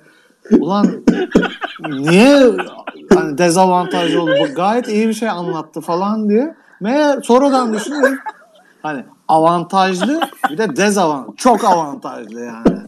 [0.59, 0.87] Ulan
[1.89, 2.51] niye
[3.13, 4.31] hani dezavantajlı oldu?
[4.39, 6.55] Bu gayet iyi bir şey anlattı falan diye.
[6.79, 8.17] Meğer sonradan düşünüyorum.
[8.81, 11.35] Hani avantajlı bir de dezavantajlı.
[11.35, 12.79] Çok avantajlı yani.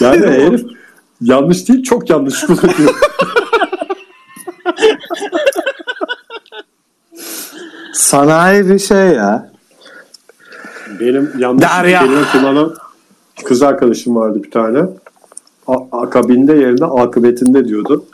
[0.00, 0.66] Yani herif
[1.20, 2.94] yanlış değil çok yanlış kullanıyor.
[7.92, 9.50] Sanayi bir şey ya.
[11.00, 12.00] Benim yanlış Derya.
[12.00, 12.74] kelime kullanan
[13.44, 14.78] kız arkadaşım vardı bir tane.
[15.66, 18.04] A- akabinde yerine akıbetinde diyordu.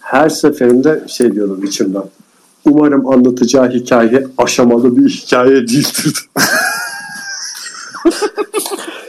[0.00, 2.02] Her seferinde şey diyordum içimden.
[2.64, 6.28] Umarım anlatacağı hikaye aşamalı bir hikaye değildir.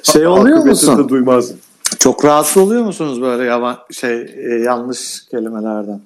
[0.04, 1.10] Şey oluyor musun?
[1.10, 1.58] duymazdım.
[2.02, 6.02] Çok rahatsız oluyor musunuz böyle yalan şey e, yanlış kelimelerden?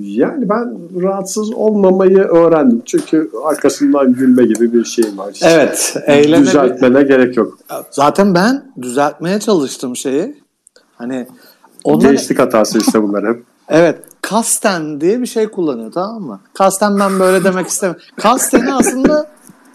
[0.00, 2.82] Yani ben rahatsız olmamayı öğrendim.
[2.84, 5.32] Çünkü arkasından gülme gibi bir şeyim var.
[5.34, 7.58] Hiç Evet, eyleme Düzeltmene gerek yok.
[7.90, 10.42] Zaten ben düzeltmeye çalıştım şeyi.
[10.98, 11.26] Hani
[11.84, 13.42] ondan Gençlik hatası işte bunlar hep.
[13.68, 16.40] evet kasten diye bir şey kullanıyor tamam mı?
[16.54, 18.02] Kasten ben böyle demek istemiyorum.
[18.16, 19.30] Kasteni aslında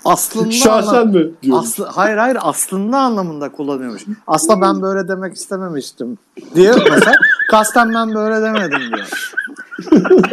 [0.05, 1.63] aslında Şahsen mi diyorsun?
[1.63, 4.05] Aslı, hayır hayır aslında anlamında kullanıyormuş.
[4.27, 6.17] Aslında ben böyle demek istememiştim
[6.55, 7.15] diye mesela
[7.51, 9.33] kasten ben böyle demedim diyor.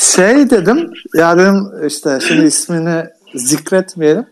[0.00, 4.26] Şey dedim ya dedim işte şimdi ismini zikretmeyelim.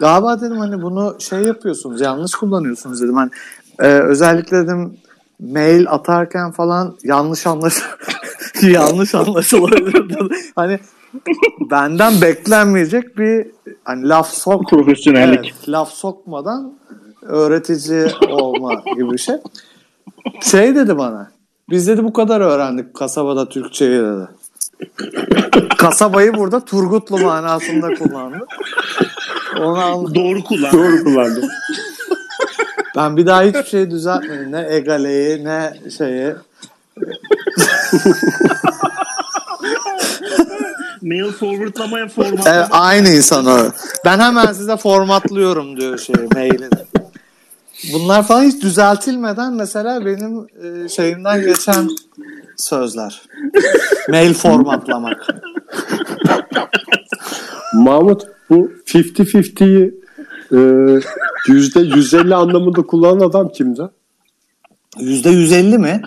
[0.00, 3.16] Galiba dedim hani bunu şey yapıyorsunuz yanlış kullanıyorsunuz dedim.
[3.16, 3.30] Hani
[3.78, 4.96] e, özellikle dedim
[5.40, 7.74] mail atarken falan yanlış anlaş
[8.62, 10.10] yanlış anlaşılabilir.
[10.10, 10.28] dedim.
[10.56, 10.78] hani
[11.70, 13.46] benden beklenmeyecek bir
[13.84, 15.38] hani laf sok Profesyonellik.
[15.38, 16.74] Evet, laf sokmadan
[17.22, 19.36] öğretici olma gibi bir şey.
[20.42, 21.30] Şey dedi bana.
[21.70, 24.28] Biz dedi bu kadar öğrendik kasabada Türkçeyi dedi.
[25.78, 28.46] Kasabayı burada Turgutlu manasında kullandı.
[29.58, 30.14] Onu anladım.
[30.14, 30.72] Doğru kullan.
[30.72, 31.48] Doğru kullandım.
[32.96, 34.52] Ben bir daha hiçbir şey düzeltmedim.
[34.52, 36.34] Ne egaleyi ne şeyi.
[41.02, 42.46] Mail forwardlamaya format.
[42.46, 43.58] Evet, aynı insan o.
[44.04, 46.68] Ben hemen size formatlıyorum diyor şey mailini.
[47.92, 51.88] Bunlar falan hiç düzeltilmeden mesela benim e, şeyimden geçen
[52.56, 53.22] sözler.
[54.08, 55.26] Mail formatlamak.
[57.74, 60.00] Mahmut bu 50-50'yi
[60.52, 60.58] e,
[61.48, 63.82] yüzde 150 anlamında kullanan adam kimdi?
[64.98, 66.02] Yüzde yüz elli mi?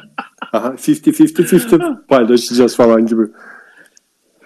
[0.53, 3.21] Aha, 50-50-50 paylaşacağız falan gibi.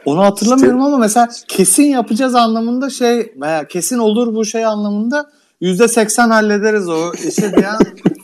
[0.07, 5.31] Onu hatırlamıyorum ama mesela kesin yapacağız anlamında şey veya kesin olur bu şey anlamında
[5.61, 7.77] yüzde seksen hallederiz o işi diyen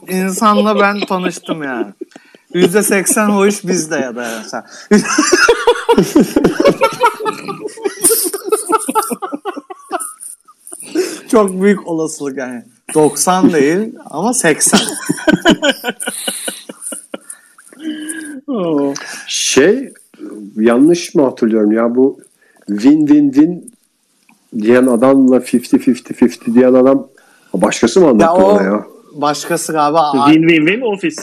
[0.09, 1.93] insanla ben tanıştım yani.
[2.53, 4.65] Yüzde seksen o iş bizde ya da mesela.
[11.31, 12.63] Çok büyük olasılık yani.
[12.93, 14.79] 90 değil ama 80.
[18.47, 18.93] Oo.
[19.27, 19.92] Şey
[20.65, 22.19] yanlış mı hatırlıyorum ya bu
[22.67, 23.73] win win win
[24.61, 27.07] diyen adamla 50-50-50 diyen adam
[27.53, 28.85] başkası mı anlattı Ya o ona ya?
[29.13, 31.21] başkası galiba Win win win office.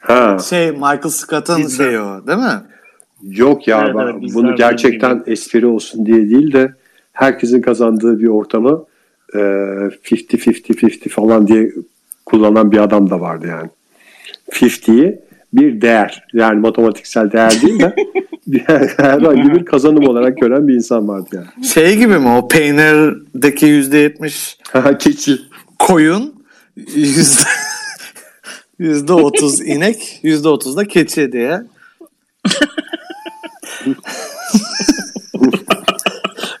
[0.00, 2.62] Ha, şey Michael Scott'ın şeyi o değil mi?
[3.22, 6.74] yok ya Evet, ben evet, bunu win gerçekten espri olsun diye değil de
[7.12, 8.84] herkesin kazandığı bir ortamı
[9.34, 11.72] e, 50-50-50 falan diye
[12.26, 13.70] kullanan bir adam da vardı yani.
[14.52, 15.20] 50'yi
[15.52, 16.24] bir değer.
[16.32, 17.94] Yani matematiksel değer değil de
[18.96, 21.66] herhangi bir kazanım olarak gören bir insan vardı yani.
[21.66, 24.58] Şey gibi mi o peynirdeki yüzde yetmiş
[24.98, 25.38] Keçi.
[25.78, 26.44] koyun
[26.76, 27.48] yüzde
[28.78, 31.62] yüzde otuz inek yüzde otuz da keçi diye.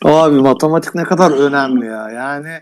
[0.04, 2.10] Abi matematik ne kadar önemli ya.
[2.10, 2.60] Yani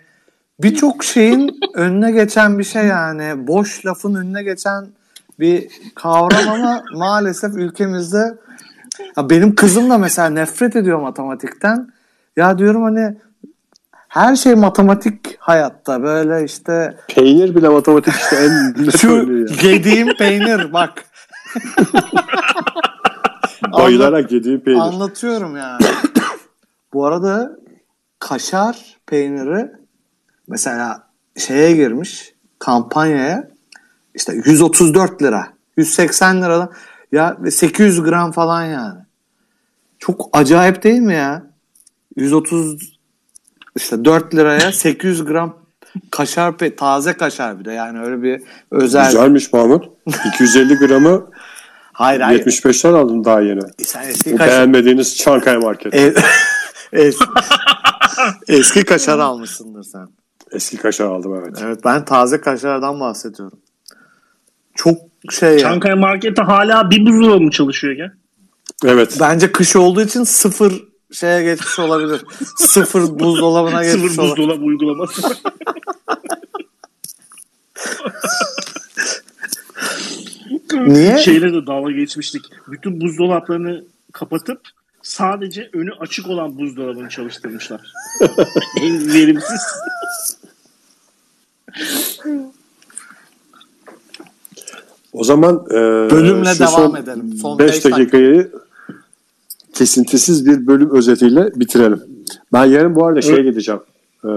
[0.63, 3.47] birçok şeyin önüne geçen bir şey yani.
[3.47, 4.87] Boş lafın önüne geçen
[5.41, 8.39] bir kavram ama maalesef ülkemizde
[9.17, 11.93] ya benim kızım da mesela nefret ediyor matematikten.
[12.37, 13.17] Ya diyorum hani
[14.09, 19.09] her şey matematik hayatta böyle işte Peynir bile matematik işte en şu
[19.67, 21.05] yediğim peynir bak
[23.73, 24.81] Bayılarak yediğim peynir.
[24.81, 25.81] anlatıyorum yani.
[26.93, 27.51] Bu arada
[28.19, 29.71] kaşar peyniri
[30.49, 33.50] mesela şeye girmiş kampanyaya
[34.15, 35.47] işte 134 lira
[35.77, 36.73] 180 liradan
[37.13, 38.99] ya ve 800 gram falan yani.
[39.99, 41.47] Çok acayip değil mi ya?
[42.17, 42.99] 130
[43.77, 45.57] işte 4 liraya 800 gram
[46.11, 49.07] kaşar pe taze kaşar bir de yani öyle bir özel.
[49.07, 49.85] Güzelmiş Mahmut.
[50.35, 51.27] 250 gramı
[51.93, 52.47] Hayır hayır.
[52.47, 53.61] 75'ten aldım daha yeni.
[53.85, 55.95] Sen eski kaşar beğenmediğiniz Çankaya Market.
[55.95, 56.15] E-
[56.93, 57.29] es-
[58.49, 60.09] eski kaşar almışsındır sen.
[60.53, 61.57] Eski kaşar aldım evet.
[61.63, 63.59] Evet ben taze kaşardan bahsediyorum.
[64.83, 64.99] Çok
[65.31, 65.59] şey ya.
[65.59, 68.13] Çankaya Market'te hala bir buzdolabı mı çalışıyor ya?
[68.85, 69.17] Evet.
[69.21, 70.73] Bence kış olduğu için sıfır
[71.13, 72.21] şeye geçmiş olabilir.
[72.57, 74.39] sıfır buzdolabına geçmiş Sıfır olabilir.
[74.39, 75.23] buzdolabı uygulaması.
[80.73, 81.19] Niye?
[81.19, 82.43] Şeyle de dalga geçmiştik.
[82.69, 84.61] Bütün buzdolaplarını kapatıp
[85.03, 87.93] sadece önü açık olan buzdolabını çalıştırmışlar.
[88.81, 89.61] en verimsiz.
[95.13, 95.75] O zaman e,
[96.11, 97.33] Bölümle devam son edelim.
[97.43, 98.01] Son 5 beş dakika.
[98.01, 98.53] dakikayı
[99.75, 102.03] kesintisiz bir bölüm özetiyle bitirelim.
[102.53, 103.81] Ben yarın bu arada şeye gideceğim.
[104.25, 104.29] E,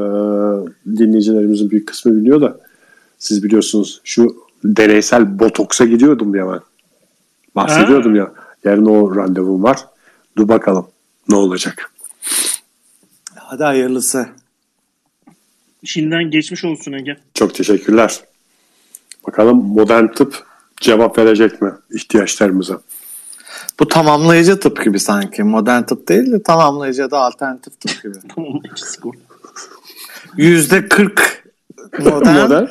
[0.97, 2.59] dinleyicilerimizin büyük kısmı biliyor da
[3.17, 6.59] siz biliyorsunuz şu deneysel botoksa gidiyordum ya ben.
[7.55, 8.31] Bahsediyordum ya.
[8.63, 9.85] Yarın o randevum var.
[10.37, 10.87] Dur bakalım
[11.29, 11.91] ne olacak.
[13.35, 14.27] Hadi hayırlısı.
[15.83, 17.17] Şimdiden geçmiş olsun Ege.
[17.33, 18.23] Çok teşekkürler.
[19.27, 20.43] Bakalım modern tıp
[20.83, 22.81] cevap verecek mi ihtiyaçlarımıza?
[23.79, 25.43] Bu tamamlayıcı tıp gibi sanki.
[25.43, 28.15] Modern tıp değil de tamamlayıcı ya da alternatif tıp gibi.
[30.37, 31.43] Yüzde 40
[31.99, 32.65] modern, Modern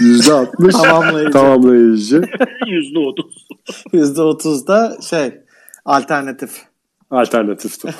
[0.00, 1.30] %60 Tamamlayıcı.
[1.30, 2.22] tamamlayıcı
[2.66, 3.46] Yüzde otuz.
[3.92, 5.40] yüzde 30 da şey
[5.84, 6.50] alternatif.
[7.10, 7.94] alternatif tıp.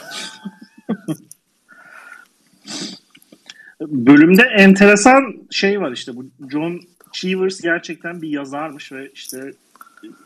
[3.80, 6.80] Bölümde enteresan şey var işte bu John
[7.12, 9.52] Cheevers gerçekten bir yazarmış ve işte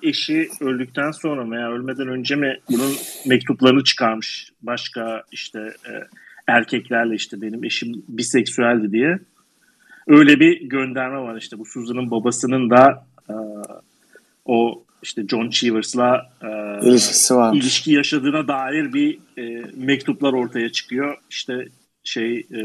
[0.02, 2.92] eşi öldükten sonra veya ölmeden önce mi bunun
[3.26, 5.92] mektuplarını çıkarmış başka işte e,
[6.46, 9.18] erkeklerle işte benim eşim biseksüeldi diye.
[10.06, 13.34] Öyle bir gönderme var işte bu Susan'ın babasının da e,
[14.44, 16.48] o işte John Cheevers'la e,
[16.88, 17.56] İlişkisi var.
[17.56, 21.18] ilişki yaşadığına dair bir e, mektuplar ortaya çıkıyor.
[21.30, 21.68] İşte
[22.04, 22.60] şey e,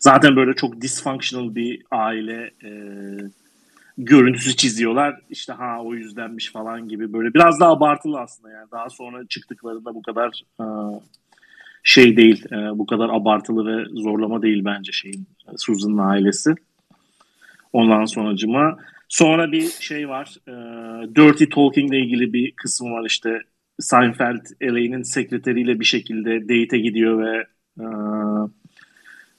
[0.00, 2.70] zaten böyle çok dysfunctional bir aile e,
[3.98, 5.20] görüntüsü çiziyorlar.
[5.30, 9.94] İşte ha o yüzdenmiş falan gibi böyle biraz daha abartılı aslında yani daha sonra çıktıklarında
[9.94, 10.64] bu kadar e,
[11.82, 15.26] şey değil e, bu kadar abartılı ve zorlama değil bence şeyin
[15.56, 16.54] Susan'ın ailesi.
[17.72, 18.78] Ondan sonracıma
[19.08, 20.52] sonra bir şey var e,
[21.16, 23.42] Dirty Talking ile ilgili bir kısım var işte
[23.80, 27.44] Seinfeld LA'nin sekreteriyle bir şekilde date'e gidiyor ve
[27.80, 27.86] e,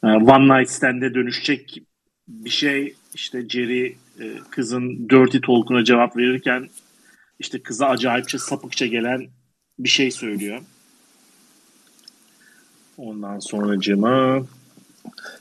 [0.04, 1.82] One Night Stand'e dönüşecek
[2.28, 6.70] bir şey işte Jerry e, kızın Dirty Talk'una cevap verirken
[7.40, 9.28] işte kıza acayipçe sapıkça gelen
[9.80, 10.62] bir şey söylüyor.
[12.98, 14.40] Ondan sonracığıma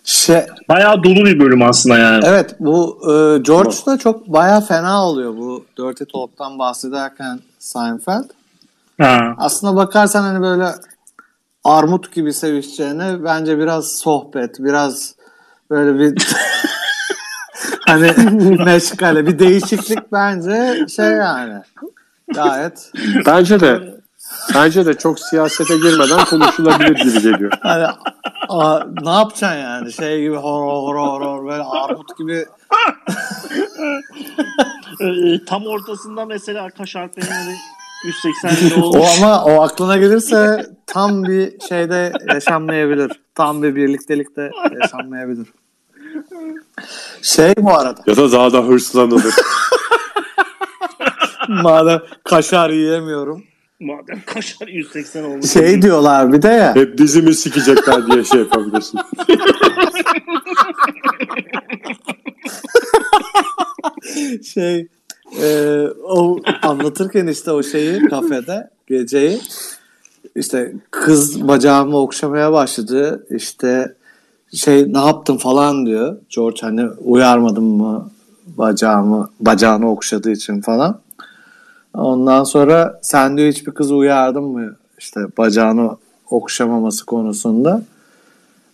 [0.05, 2.25] Şey, bayağı dolu bir bölüm aslında yani.
[2.27, 8.31] evet bu e, George da çok baya fena oluyor bu Dirty Talk'tan bahsederken Seinfeld.
[9.01, 9.35] Ha.
[9.39, 10.67] Aslına bakarsan hani böyle
[11.67, 15.14] armut gibi sevişeceğine bence biraz sohbet, biraz
[15.71, 16.14] böyle bir
[17.87, 18.12] hani
[18.64, 21.62] meşgale, bir değişiklik bence şey yani
[22.35, 22.93] gayet
[23.27, 24.01] Bence de
[24.55, 27.53] bence de çok siyasete girmeden konuşulabilir gibi geliyor.
[27.61, 27.87] hani
[28.49, 32.47] a, ne yapacaksın yani şey gibi horor horor horor böyle armut gibi
[35.01, 37.57] Ee, tam ortasında mesela kaşar peyniri
[38.05, 39.09] 180 lira o olmuş.
[39.18, 43.12] ama o aklına gelirse tam bir şeyde yaşanmayabilir.
[43.34, 45.47] Tam bir birliktelikte yaşanmayabilir.
[47.22, 49.34] Şey bu arada Ya da daha da hırslanılır.
[51.49, 53.44] Madem kaşar yiyemiyorum.
[53.80, 55.51] Madem kaşar 180 olmuş.
[55.51, 56.74] Şey diyorlar bir de ya.
[56.74, 59.01] Hep dizimi sikecekler diye şey yapabilirsin.
[64.55, 64.88] şey
[65.43, 69.41] e, o anlatırken işte o şeyi kafede geceyi
[70.37, 73.27] işte kız bacağımı okşamaya başladı.
[73.31, 73.95] İşte
[74.55, 75.37] şey ne yaptın?
[75.37, 76.16] falan diyor.
[76.31, 78.11] George hani uyarmadım mı
[78.47, 80.61] bacağımı bacağını okşadığı için?
[80.61, 81.01] falan.
[81.95, 84.77] Ondan sonra sen diyor hiçbir kızı uyardın mı?
[84.99, 85.97] işte bacağını
[86.31, 87.83] okşamaması konusunda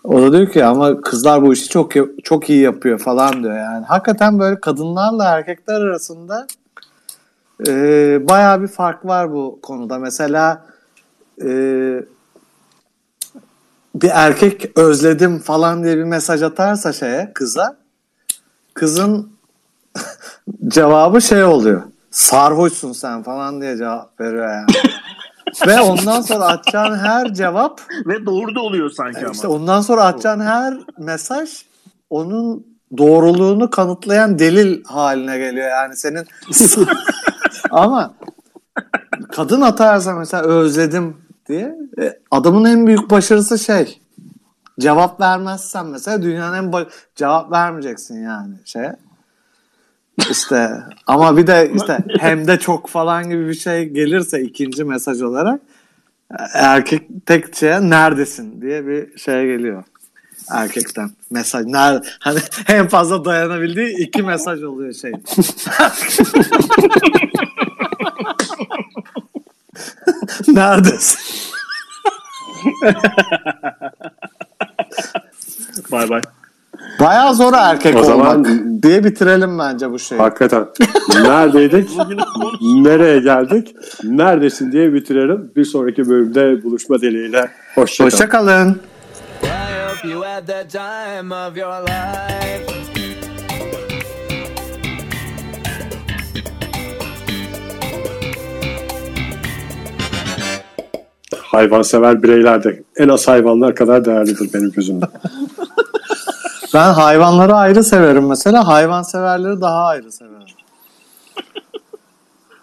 [0.05, 1.93] o da diyor ki ama kızlar bu işi çok
[2.25, 3.85] çok iyi yapıyor falan diyor yani.
[3.85, 6.47] Hakikaten böyle kadınlarla erkekler arasında
[7.69, 7.73] e,
[8.29, 9.99] bayağı bir fark var bu konuda.
[9.99, 10.65] Mesela
[11.43, 11.49] e,
[13.95, 17.77] bir erkek özledim falan diye bir mesaj atarsa şeye kıza
[18.75, 19.33] kızın
[20.69, 21.83] cevabı şey oluyor.
[22.11, 24.67] Sarhoşsun sen falan diye cevap veriyor yani.
[25.67, 29.31] Ve ondan sonra atacağın her cevap Ve doğru da oluyor sanki ama.
[29.33, 31.51] işte ondan sonra atacağın her mesaj
[32.11, 32.67] onun
[32.99, 35.71] doğruluğunu kanıtlayan delil haline geliyor.
[35.71, 36.27] Yani senin
[37.71, 38.15] ama
[39.33, 41.17] kadın atarsa mesela özledim
[41.49, 44.01] diye e, adamın en büyük başarısı şey
[44.81, 46.87] cevap vermezsen mesela dünyanın en
[47.17, 48.97] cevap vermeyeceksin yani şeye
[50.31, 50.71] işte
[51.07, 55.61] ama bir de işte hem de çok falan gibi bir şey gelirse ikinci mesaj olarak
[56.55, 59.85] erkek tek şeye neredesin diye bir şey geliyor
[60.51, 61.11] erkekten.
[61.31, 62.39] Mesaj nerede hani
[62.69, 65.13] en fazla dayanabildiği iki mesaj oluyor şey.
[70.49, 71.19] Neredesin?
[75.93, 76.23] Bay bay.
[77.01, 80.67] Bayağı zor erkek O olmak zaman- diye bitirelim bence bu şeyi Hakikaten.
[81.23, 81.91] Neredeydik?
[82.63, 83.75] Nereye geldik?
[84.05, 85.53] Neredesin diye bitirelim.
[85.57, 87.51] Bir sonraki bölümde buluşma dileğiyle.
[87.75, 88.11] Hoşçakalın.
[88.11, 88.81] hoşçakalın
[90.05, 92.67] you had the time of your life.
[101.43, 105.07] Hayvansever bireyler de en az hayvanlar kadar değerlidir benim gözümde.
[106.75, 108.67] Ben hayvanları ayrı severim mesela.
[108.67, 110.33] Hayvan severleri daha ayrı severim.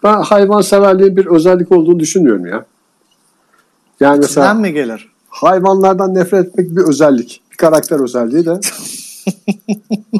[0.03, 2.65] Ben hayvanseverliğin bir özellik olduğunu düşünmüyorum ya.
[3.99, 5.09] Yani mesela Sizden mi gelir?
[5.29, 7.41] hayvanlardan nefret etmek bir özellik.
[7.51, 8.59] Bir karakter özelliği de.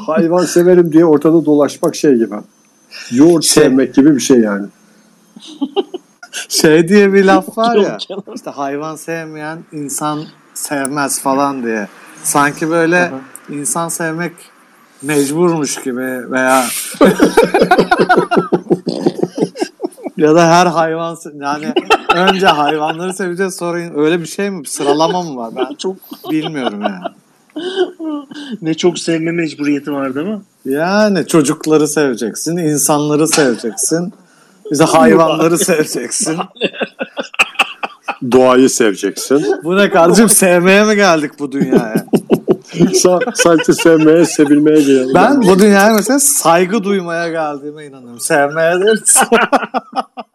[0.06, 2.34] hayvan severim diye ortada dolaşmak şey gibi.
[3.10, 4.66] Yoğurt Şey- sevmek gibi bir şey yani.
[6.48, 7.98] Şey diye bir laf var ya.
[8.34, 10.24] İşte hayvan sevmeyen insan
[10.54, 11.88] sevmez falan diye.
[12.22, 13.12] Sanki böyle
[13.52, 14.32] insan sevmek
[15.02, 16.64] mecburmuş gibi veya
[20.16, 21.74] ya da her hayvan yani
[22.14, 24.62] önce hayvanları seveceğiz sonra öyle bir şey mi?
[24.62, 25.52] Bir sıralama mı var?
[25.56, 25.96] Ben çok
[26.30, 27.14] bilmiyorum yani.
[28.62, 30.40] Ne çok sevme mecburiyeti var değil mi?
[30.64, 34.12] Yani çocukları seveceksin, insanları seveceksin.
[34.70, 36.36] Bize hayvanları seveceksin.
[38.32, 39.46] Doğayı seveceksin.
[39.64, 42.06] Bu ne kardeşim sevmeye mi geldik bu dünyaya?
[42.74, 45.10] Sa- sanki sevmeye, sevilmeye geliyor.
[45.14, 48.20] Ben bu dünyaya mesela saygı duymaya geldiğime inanıyorum.
[48.20, 49.00] Sevmeye değil.